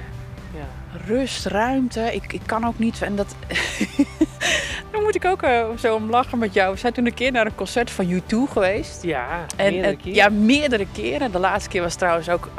[1.06, 2.14] Rust, ruimte.
[2.14, 3.02] Ik, ik kan ook niet.
[3.02, 3.36] En dat.
[4.92, 6.74] Dan moet ik ook eh, zo om lachen met jou.
[6.74, 9.04] We zijn toen een keer naar een concert van U2 geweest.
[9.04, 10.14] Ja, En, meerdere en- keer.
[10.16, 11.32] ja, meerdere keren.
[11.32, 12.50] De laatste keer was trouwens ook.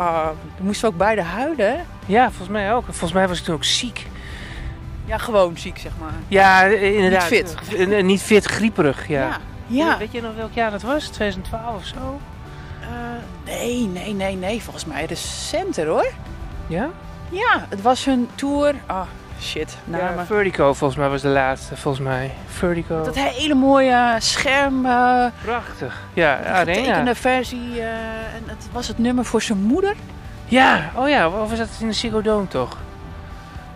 [0.56, 1.86] toen moesten we ook beide huilen.
[2.06, 2.84] Ja, volgens mij ook.
[2.84, 4.06] Volgens mij was ik toen ook ziek.
[5.04, 6.12] Ja, gewoon ziek, zeg maar.
[6.28, 7.30] Ja, eh, inderdaad.
[7.30, 9.20] Niet Eh, eh, niet fit, grieperig, ja.
[9.26, 9.38] Ja.
[9.66, 9.98] ja.
[9.98, 11.06] Weet je nog welk jaar dat was?
[11.06, 12.20] 2012 of zo?
[12.80, 12.88] Eh,
[13.44, 14.62] nee, nee, nee, nee.
[14.62, 16.10] Volgens mij recenter hoor.
[16.66, 16.88] Ja?
[17.32, 18.74] Ja, het was hun tour.
[18.86, 19.00] Ah,
[19.40, 19.76] shit.
[19.90, 20.26] Ja, Namen.
[20.26, 22.30] Vertigo volgens mij was de laatste, volgens mij.
[22.46, 23.02] Vertigo.
[23.04, 24.86] dat hele mooie scherm.
[24.86, 26.00] eh Prachtig.
[26.12, 26.74] Ja, arena.
[26.80, 27.80] getekende versie.
[27.80, 27.86] eh,
[28.34, 29.94] en het was het nummer voor zijn moeder.
[30.44, 32.76] Ja, oh ja, of was dat in de Ziggo Dome toch?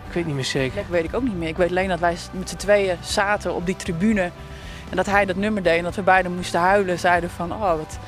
[0.08, 0.76] Ik weet niet meer zeker.
[0.76, 1.48] Dat weet ik ook niet meer.
[1.48, 4.30] Ik weet alleen dat wij met z'n tweeën zaten op die tribune.
[4.90, 6.98] En dat hij dat nummer deed en dat we beiden moesten huilen.
[6.98, 7.98] Zeiden van, oh wat...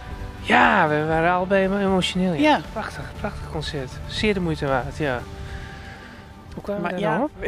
[0.40, 2.32] Ja, we waren allebei emo- emotioneel.
[2.32, 2.40] Ja.
[2.40, 2.60] Ja.
[2.72, 3.90] Prachtig, prachtig concert.
[4.06, 5.20] Zeer de moeite waard, ja.
[6.58, 7.28] Hoe kwamen we Maar ja.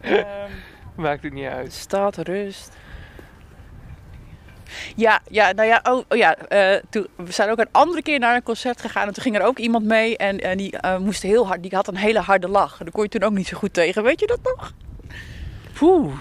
[0.00, 0.50] Ehm,
[0.94, 1.72] Maakt het niet uit.
[1.72, 2.76] Stad, rust.
[4.96, 8.18] Ja, ja, nou ja, oh, oh ja, eh, toen, we zijn ook een andere keer
[8.18, 10.98] naar een concert gegaan en toen ging er ook iemand mee en, en die eh,
[10.98, 12.78] moest heel hard, die had een hele harde lach.
[12.78, 14.72] En daar kon je toen ook niet zo goed tegen, weet je dat nog?
[15.72, 16.12] Poeh.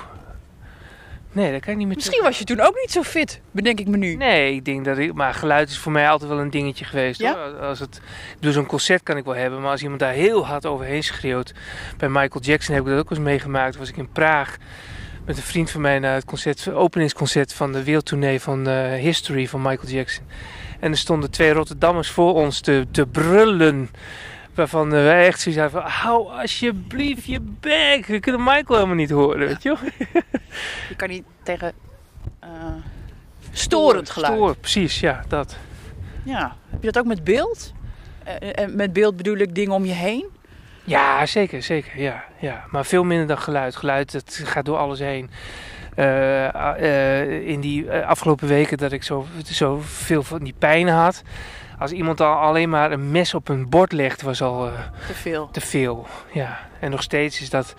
[1.36, 3.80] Nee, dat kan ik niet meer Misschien was je toen ook niet zo fit, bedenk
[3.80, 4.16] ik me nu.
[4.16, 5.14] Nee, ik denk dat ik...
[5.14, 7.20] Maar geluid is voor mij altijd wel een dingetje geweest.
[7.20, 7.34] Ja?
[7.34, 7.60] Hoor.
[7.60, 8.02] Als het,
[8.36, 9.62] bedoel, zo'n concert kan ik wel hebben.
[9.62, 11.54] Maar als iemand daar heel hard overheen schreeuwt...
[11.98, 13.78] Bij Michael Jackson heb ik dat ook eens meegemaakt.
[13.78, 14.58] Was ik in Praag
[15.26, 16.00] met een vriend van mij...
[16.00, 20.26] naar het concert, openingsconcert van de wereldtournee van eh, History van Michael Jackson.
[20.80, 23.90] En er stonden twee Rotterdammers voor ons te, te brullen...
[24.56, 25.92] Waarvan eh, wij echt zoiets hadden van...
[25.92, 28.06] Hou alsjeblieft je bek.
[28.06, 29.76] We kunnen Michael helemaal niet horen, weet je?
[30.90, 31.74] Je kan niet tegen
[32.40, 32.50] eh,
[33.52, 34.34] storend geluid.
[34.34, 35.58] Stoor, precies, ja, dat.
[36.24, 37.74] Ja, heb je dat ook met beeld?
[38.24, 40.26] Eh, En met beeld bedoel ik dingen om je heen.
[40.84, 42.02] Ja, zeker, zeker.
[42.02, 42.64] Ja, ja.
[42.70, 43.76] Maar veel minder dan geluid.
[43.76, 45.30] Geluid dat gaat door alles heen.
[45.96, 50.88] Eh, eh, in die eh, afgelopen weken dat ik zo, zo veel van die pijn
[50.88, 51.22] had.
[51.80, 54.74] Als iemand al alleen maar een mes op een bord legt, was al eh,
[55.08, 55.50] Te veel.
[55.52, 56.08] te veel.
[56.32, 56.60] Ja.
[56.80, 57.76] En nog steeds is dat.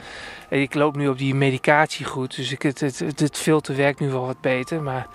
[0.48, 3.76] eh, Ik loop nu op die medicatie goed, dus ik, het, het, het, het filter
[3.76, 4.82] werkt nu wel wat beter.
[4.82, 5.06] Maar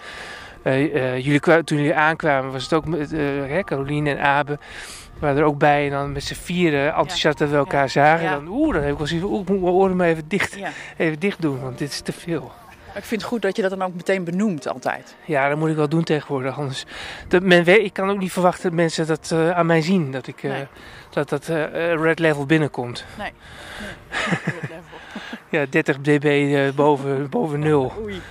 [0.64, 4.60] eh, jullie, toen jullie aankwamen, was het ook met hè, Caroline en Abe.
[5.20, 5.86] waren er ook bij.
[5.86, 7.88] En dan met z'n vieren enthousiast dat we elkaar Ja.
[7.88, 8.24] zagen.
[8.24, 8.32] Ja.
[8.34, 10.28] Dan, oeh, dan heb ik wel zoiets van, oeh, ik moet mijn oren maar even
[10.28, 10.70] dicht, Ja.
[10.98, 12.52] even dicht doen, want dit is te veel.
[12.96, 15.16] Ik vind het goed dat je dat dan ook meteen benoemt altijd.
[15.26, 16.58] Ja, dat moet ik wel doen tegenwoordig.
[16.58, 16.86] Anders,
[17.28, 20.12] dat men, weet- ik kan ook niet verwachten dat mensen dat eh, aan mij zien.
[20.12, 20.68] Dat ik, eh, Nee.
[21.10, 23.06] dat, dat eh, red level binnenkomt.
[23.18, 23.32] Nee.
[25.50, 27.94] Ja, 30 dB boven, boven nul.
[28.02, 28.22] Oei.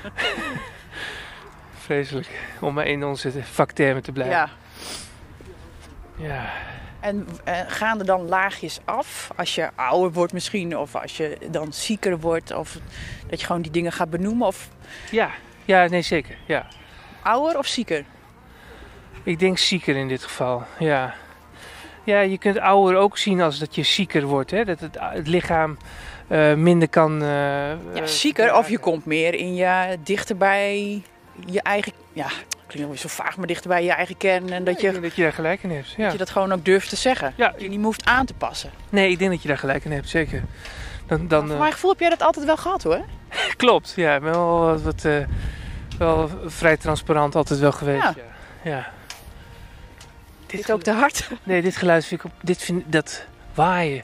[1.78, 2.28] Vreselijk.
[2.60, 4.36] Om maar in onze vaktermen te blijven.
[4.36, 4.48] Ja.
[6.16, 6.50] Ja.
[7.00, 10.76] En eh, gaan er dan laagjes af als je ouder wordt misschien?
[10.78, 12.54] Of als je dan zieker wordt?
[12.54, 12.78] Of
[13.28, 14.46] dat je gewoon die dingen gaat benoemen?
[14.46, 14.68] Of
[15.10, 15.30] Ja.
[15.64, 16.36] ja, nee zeker.
[16.46, 16.66] Ja.
[17.22, 18.04] ouder of zieker?
[19.22, 20.62] Ik denk zieker in dit geval.
[20.78, 21.14] Ja.
[22.04, 24.50] Ja, je kunt ouder ook zien als dat je zieker wordt.
[24.50, 24.64] Hè?
[24.64, 25.76] Dat het, het lichaam
[26.28, 27.22] eh, minder kan...
[27.22, 27.28] eh,
[27.94, 31.02] Ja, zieker of je komt meer in je dichter bij
[31.46, 31.92] je eigen...
[32.12, 32.26] Ja,
[32.70, 34.52] klinkt zo vaag, maar dichter bij je eigen kern.
[34.52, 35.90] En dat Ik je, denk dat je daar gelijk in hebt.
[35.90, 36.02] Ja.
[36.02, 37.32] dat je dat gewoon ook durft te zeggen.
[37.36, 38.70] Ja, Dat je niet hoeft aan te passen.
[38.88, 40.42] Nee, ik denk dat je daar gelijk in hebt, zeker.
[41.06, 43.04] Dan, dan, Voor eh, mijn gevoel heb jij dat altijd wel gehad hoor.
[43.56, 44.14] Klopt, ja.
[44.14, 45.24] Ik ben wel, wat, wat, eh,
[45.98, 48.02] wel vrij transparant altijd wel geweest.
[48.02, 48.14] Ja.
[48.62, 48.90] Ja.
[50.46, 51.28] Dit is ook te hard.
[51.42, 54.02] Nee, dit geluid vind ik op, dit vind, dat waaien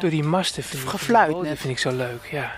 [0.00, 2.52] door die masten vind ik, Gefluit oh, dat vind ik zo leuk, ja.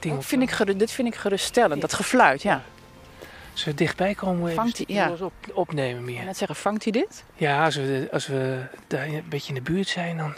[0.00, 2.62] Dat vind ik, dit vind ik geruststellend, dat gefluit, ja.
[3.56, 5.10] Als we dichtbij komen, even Vangt ja.
[5.10, 6.24] eens op, opnemen meer.
[6.24, 7.24] net zeggen, vangt hij dit?
[7.34, 10.34] Ja, als we, als we daar een beetje in de buurt zijn, dan...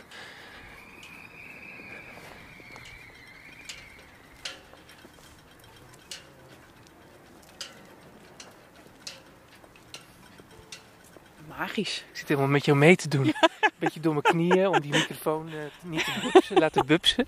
[11.48, 12.04] Magisch.
[12.10, 13.26] Ik zit helemaal met jou mee te doen.
[13.26, 17.26] Een beetje door mijn knieën om die microfoon eh, niet te bupsen, laten bupsen.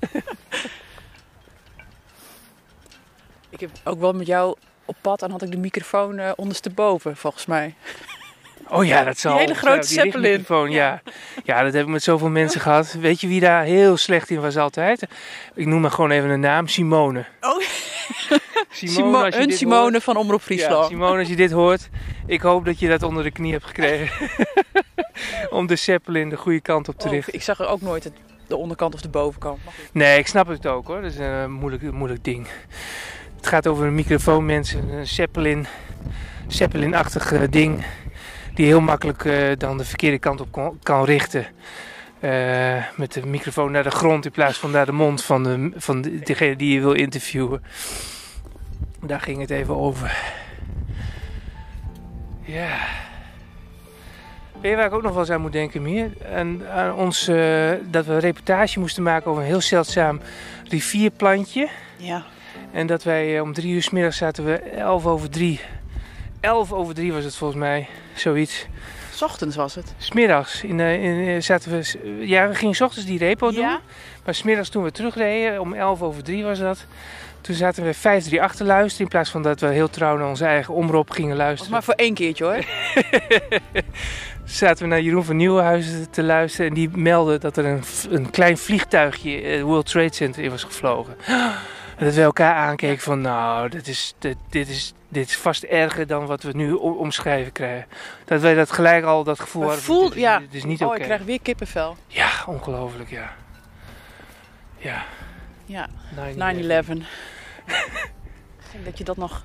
[3.49, 4.57] Ik heb ook wel met jou
[4.91, 7.74] op pad en had ik de microfoon eh, ondersteboven, volgens mij.
[8.68, 9.32] Oh ja, dat zal.
[9.32, 10.45] Die hele grote die Zeppelin.
[10.70, 11.03] ja.
[11.45, 11.62] ja.
[11.62, 12.93] dat heb ik met zoveel mensen gehad.
[12.93, 15.07] Weet je wie daar heel slecht in was altijd?
[15.55, 17.24] Ik noem maar gewoon even een naam, Simone.
[17.41, 17.61] Oh.
[18.70, 20.86] Simone, Simo- als je een Simone hoort- van Omroep Ja, Friesland.
[20.86, 21.88] Simone, als je dit hoort,
[22.26, 24.28] ik hoop dat je dat onder de knie hebt gekregen.
[25.59, 27.34] om de Zeppelin de goede kant op te Oh, richten.
[27.34, 28.12] ik zag er ook nooit het-
[28.49, 29.59] de onderkant of de bovenkant.
[29.93, 31.03] Nee, ik snap het ook hoor.
[31.03, 32.47] Dat is een moeilijk, moeilijk ding.
[33.41, 34.88] Het gaat over een microfoon, mensen.
[34.93, 35.66] Een Zeppelin,
[36.47, 37.84] Zeppelin-achtig eh, ding.
[38.55, 41.47] Die heel makkelijk eh, dan de verkeerde kant op kan richten.
[42.20, 45.70] Eh, met de microfoon naar de grond in plaats van naar de mond van, de,
[45.76, 47.62] van de- degene die je wil interviewen.
[49.03, 50.16] Daar ging het even over.
[52.45, 52.76] Ja.
[54.61, 56.11] Weet je waar ik ook nog wel eens aan moet denken, Meer?
[56.34, 57.24] Aan, aan ons,
[57.91, 60.20] dat we een reportage moesten maken over een heel zeldzaam
[60.68, 61.68] rivierplantje.
[61.97, 62.24] Ja.
[62.72, 65.61] En dat wij eh, om drie uur 's middags zaten we elf over drie.
[66.40, 68.66] Elf over drie was het volgens mij, zoiets.
[69.14, 69.94] S ochtends was het.
[69.98, 71.98] Smiddags in, eh, in, eh, zaten we...
[72.26, 73.61] Ja, we gingen 's ochtends die repo doen.
[73.61, 73.80] Ja?
[74.24, 76.86] Maar smiddags toen we terugreden, om 11 over 3 was dat.
[77.40, 79.05] Toen zaten we 538 te luisteren.
[79.05, 81.72] In plaats van dat we heel trouw naar onze eigen omroep gingen luisteren.
[81.72, 82.64] maar voor één keertje hoor.
[84.44, 86.66] Zaten we naar Jeroen van Nieuwenhuizen te luisteren.
[86.66, 90.64] En die meldde dat er een, een klein vliegtuigje het World Trade Center in was
[90.64, 91.16] gevlogen.
[92.01, 95.62] En dat we elkaar aankeken van nou, dit is, dit, dit is, dit is vast
[95.62, 97.86] erger dan wat we nu omschrijven krijgen.
[98.24, 99.82] Dat wij dat gelijk al dat gevoel hadden.
[99.82, 100.38] voel, dit, ja.
[100.38, 101.96] dit is niet oh, ik krijg weer kippenvel.
[102.07, 103.32] Ja, ongelooflijk ja.
[104.76, 105.05] Ja,
[105.64, 106.36] Ja, 9/11.
[106.36, 107.05] 9-11.
[108.70, 109.44] Gek dat je dat nog...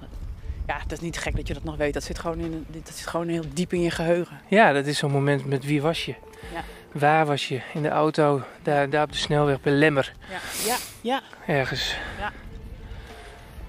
[0.67, 1.93] Ja, het is niet gek dat je dat nog weet.
[1.93, 4.39] Dat zit gewoon, in, dat zit gewoon heel diep in je geheugen.
[4.47, 6.15] Ja, dat is zo'n moment met wie was je?
[6.53, 6.63] Ja.
[6.91, 7.61] Waar was je?
[7.73, 11.21] In de auto, daar, daar op de snelweg bij Lemmer, Ja, ja, ja.
[11.45, 11.95] ergens.
[12.19, 12.31] Ja.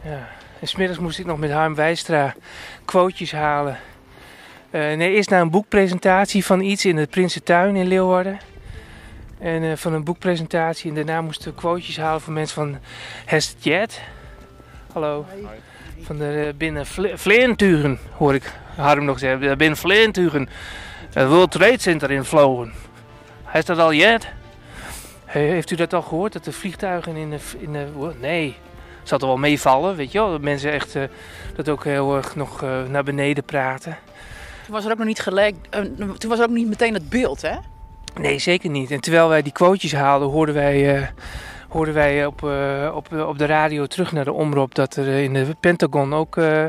[0.07, 0.29] Ja.
[0.61, 2.35] En smiddags moest ik nog met Harm Wijstra
[2.85, 3.79] quotejes halen.
[4.71, 8.39] Eh, nee, eerst naar een boekpresentatie van iets in de Prinsentuin in Leeuwarden.
[9.39, 10.89] En eh, van een boekpresentatie.
[10.91, 12.79] En daarna moesten we quotejes halen van mensen van
[13.25, 14.01] Hest Jet.
[14.93, 15.27] Hallo.
[16.03, 19.59] Van de eh, binnen Vle- Vleenturen, hoor ik Harm nog zeggen.
[19.59, 20.49] Binnen Vleenturen.
[21.13, 22.73] Het World Trade Center invlogen.
[23.45, 24.29] Hij is dat al jet?
[25.25, 26.33] He- heeft u dat al gehoord?
[26.33, 27.39] Dat de vliegtuigen in de...
[27.59, 27.87] In de
[28.21, 28.57] nee.
[29.07, 30.31] Zal er wel meevallen, weet je wel?
[30.31, 31.03] Dat mensen echt eh,
[31.55, 33.99] dat ook heel erg nog eh, naar beneden praten.
[34.65, 35.57] Toen was er ook nog niet gelijk...
[35.71, 35.81] eh,
[36.19, 37.57] toen was er ook niet meteen het beeld, hè?
[38.21, 38.91] Nee, zeker niet.
[38.91, 41.11] En terwijl wij die quotejes haalden, hoorden wij,
[41.69, 42.43] hoorden wij op,
[42.95, 46.65] op, op de radio terug naar de omroep dat er in de Pentagon ook eh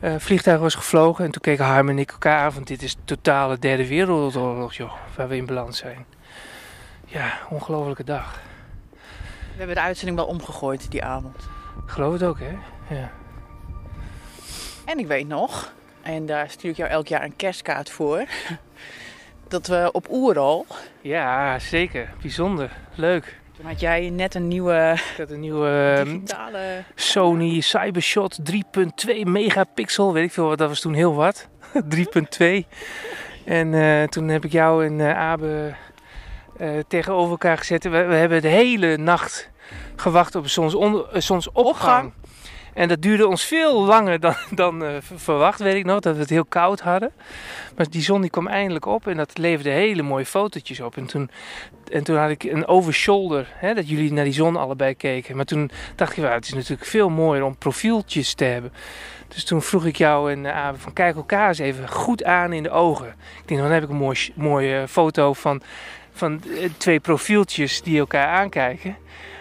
[0.00, 1.24] eh, vliegtuig was gevlogen.
[1.24, 4.92] En toen keken Harm en ik elkaar aan van dit is totale derde wereldoorlog, joh,
[5.16, 6.06] waar we in balans zijn.
[7.04, 8.40] Ja, ongelofelijke dag.
[8.90, 11.48] We hebben de uitzending wel omgegooid die avond.
[11.88, 12.56] Geloof het ook, hè?
[12.94, 13.10] Ja.
[14.84, 15.72] En ik weet nog,
[16.02, 18.24] en daar stuur ik jou elk jaar een kerstkaart voor...
[19.48, 20.66] dat we op Oerol...
[21.00, 22.10] ja, zeker.
[22.20, 22.70] Bijzonder.
[22.94, 23.38] Leuk.
[23.56, 26.82] Toen had jij net een nieuwe Ik had een nieuwe ehm, digitale...
[26.94, 28.38] Sony Cybershot
[29.06, 31.48] 3.2 megapixel, weet ik veel wat, dat was toen heel wat.
[31.96, 32.66] 3.2.
[33.44, 35.74] En eh, toen heb ik jou en eh, Abe
[36.56, 37.84] eh, tegenover elkaar gezet.
[37.84, 39.50] We, we hebben de hele nacht
[39.96, 42.12] gewacht op zonsonder, eh, zonsopgang.
[42.74, 46.20] En dat duurde ons veel langer dan, dan eh, verwacht, weet ik nog, dat we
[46.20, 47.12] het heel koud hadden.
[47.76, 50.96] Maar die zon die kwam eindelijk op en dat leverde hele mooie fotootjes op.
[50.96, 51.30] En toen,
[51.92, 55.36] en toen had ik een overshoulder, hè, dat jullie naar die zon allebei keken.
[55.36, 58.72] Maar toen dacht ik, well, het is natuurlijk veel mooier om profieltjes te hebben.
[59.28, 62.52] Dus toen vroeg ik jou en uh, Abe van kijk elkaar eens even goed aan
[62.52, 63.08] in de ogen.
[63.42, 65.62] Ik denk, dan heb ik een mooi, mooie foto van,
[66.12, 68.96] van eh, twee profieltjes die elkaar aankijken.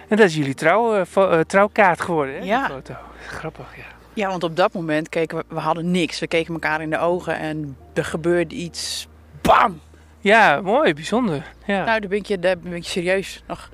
[0.07, 2.65] En dat is jullie trouw, eh, eh, trouwkaart geworden, hè, Ja.
[2.65, 2.93] die foto.
[3.27, 3.83] Grappig, ja.
[4.13, 5.43] Ja, want op dat moment keken we...
[5.47, 6.19] We hadden niks.
[6.19, 9.07] We keken elkaar in de ogen en er gebeurde iets...
[9.41, 9.79] Bam!
[10.19, 11.43] Ja, mooi, bijzonder.
[11.65, 13.69] Ja, Nou, daar ben ik je, daar ben ik je serieus nog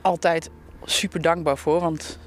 [0.00, 0.50] altijd
[0.84, 1.80] super dankbaar voor.
[1.80, 2.18] Want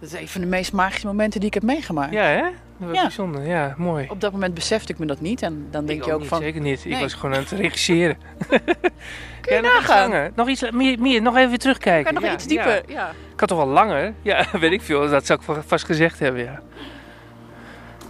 [0.00, 2.12] dat is een van de meest magische momenten die ik heb meegemaakt.
[2.12, 2.44] ja hè?
[2.92, 3.00] Ja.
[3.02, 4.06] bijzonder, ja, mooi.
[4.10, 5.42] Op dat moment besefte ik me dat niet.
[5.42, 6.38] En dan denk Ik je ook niet, van...
[6.40, 8.16] Zeker niet, ik was gewoon aan het regisseren.
[9.40, 10.32] Kun je nog iets nagaan?
[10.34, 12.04] Nog iets, la- meer, meer, nog even terugkijken.
[12.04, 12.82] Kan nog Ja, iets dieper.
[12.86, 13.08] ja.
[13.32, 14.14] Ik had toch wel langer?
[14.22, 15.08] Ja, weet ik veel.
[15.10, 16.60] Dat zou ik va- vast gezegd hebben, ja.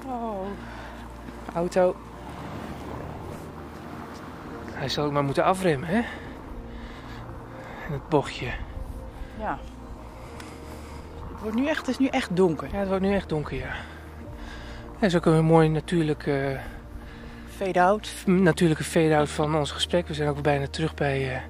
[0.07, 0.47] Oh.
[1.55, 1.97] Auto.
[4.73, 5.97] Hij zal ook maar moeten afremmen, hè?
[7.87, 8.47] In het bochtje.
[9.39, 9.59] Ja.
[11.33, 12.69] Het, wordt nu echt, het is nu echt donker.
[12.73, 13.71] Ja, het wordt nu echt donker, ja.
[15.03, 16.59] Dat is ook een mooi natuurlijke,
[17.57, 18.13] Fade-out.
[18.27, 20.09] natuurlijke fade-out van ons gesprek.
[20.09, 21.41] We zijn ook bijna terug bij eh,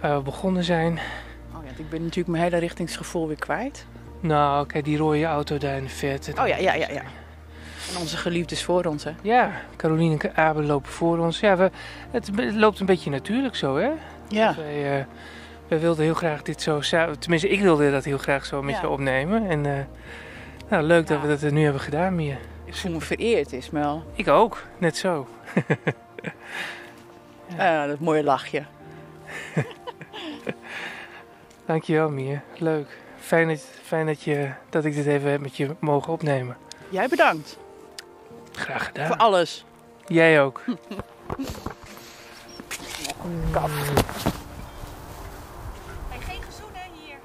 [0.00, 0.98] waar we begonnen zijn.
[1.56, 3.86] Oh ja, ik ben natuurlijk mijn hele richtingsgevoel weer kwijt.
[4.20, 6.32] Nou, kijk, die rode auto daar in de verte.
[6.40, 7.02] Oh ja, ja, ja, ja.
[7.92, 9.10] En onze geliefdes voor ons, hè?
[9.22, 11.40] Ja, Caroline en Abe lopen voor ons.
[11.40, 11.70] Ja, we,
[12.10, 13.90] het loopt een beetje natuurlijk zo, hè?
[14.28, 14.54] Ja.
[14.56, 15.04] Wij, eh,
[15.68, 16.80] wij wilden heel graag dit zo...
[17.18, 18.80] Tenminste, ik wilde dat heel graag zo met Ja.
[18.80, 19.48] je opnemen.
[19.48, 19.84] En eh,
[20.68, 22.36] nou, leuk dat we dat nu hebben gedaan, Mia.
[22.64, 24.04] Ik voel me vereerd, Ismael.
[24.14, 25.26] Ik ook, net zo.
[27.56, 28.64] Eh, dat is een mooie lachje.
[31.66, 32.42] Dankjewel, Mier.
[32.58, 32.98] Leuk.
[33.20, 36.56] Fijn, dat, fijn dat, je, dat ik dit even heb met je mogen opnemen.
[36.88, 37.58] Jij bedankt
[38.52, 39.06] Graag gedaan.
[39.06, 39.64] voor alles.
[40.06, 40.62] Jij ook.
[40.66, 40.78] En
[46.20, 47.16] geen gezoenen hier.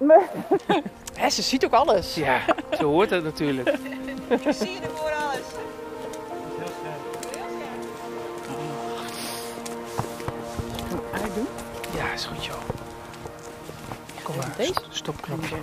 [1.14, 2.16] Hè, ze ziet ook alles.
[2.16, 2.40] Ja,
[2.78, 3.70] zo hoort het natuurlijk.
[4.30, 5.10] Ik zie je ervoor
[12.18, 12.56] is goed joh.
[14.24, 14.56] Kom maar,
[14.90, 15.56] stopknopje.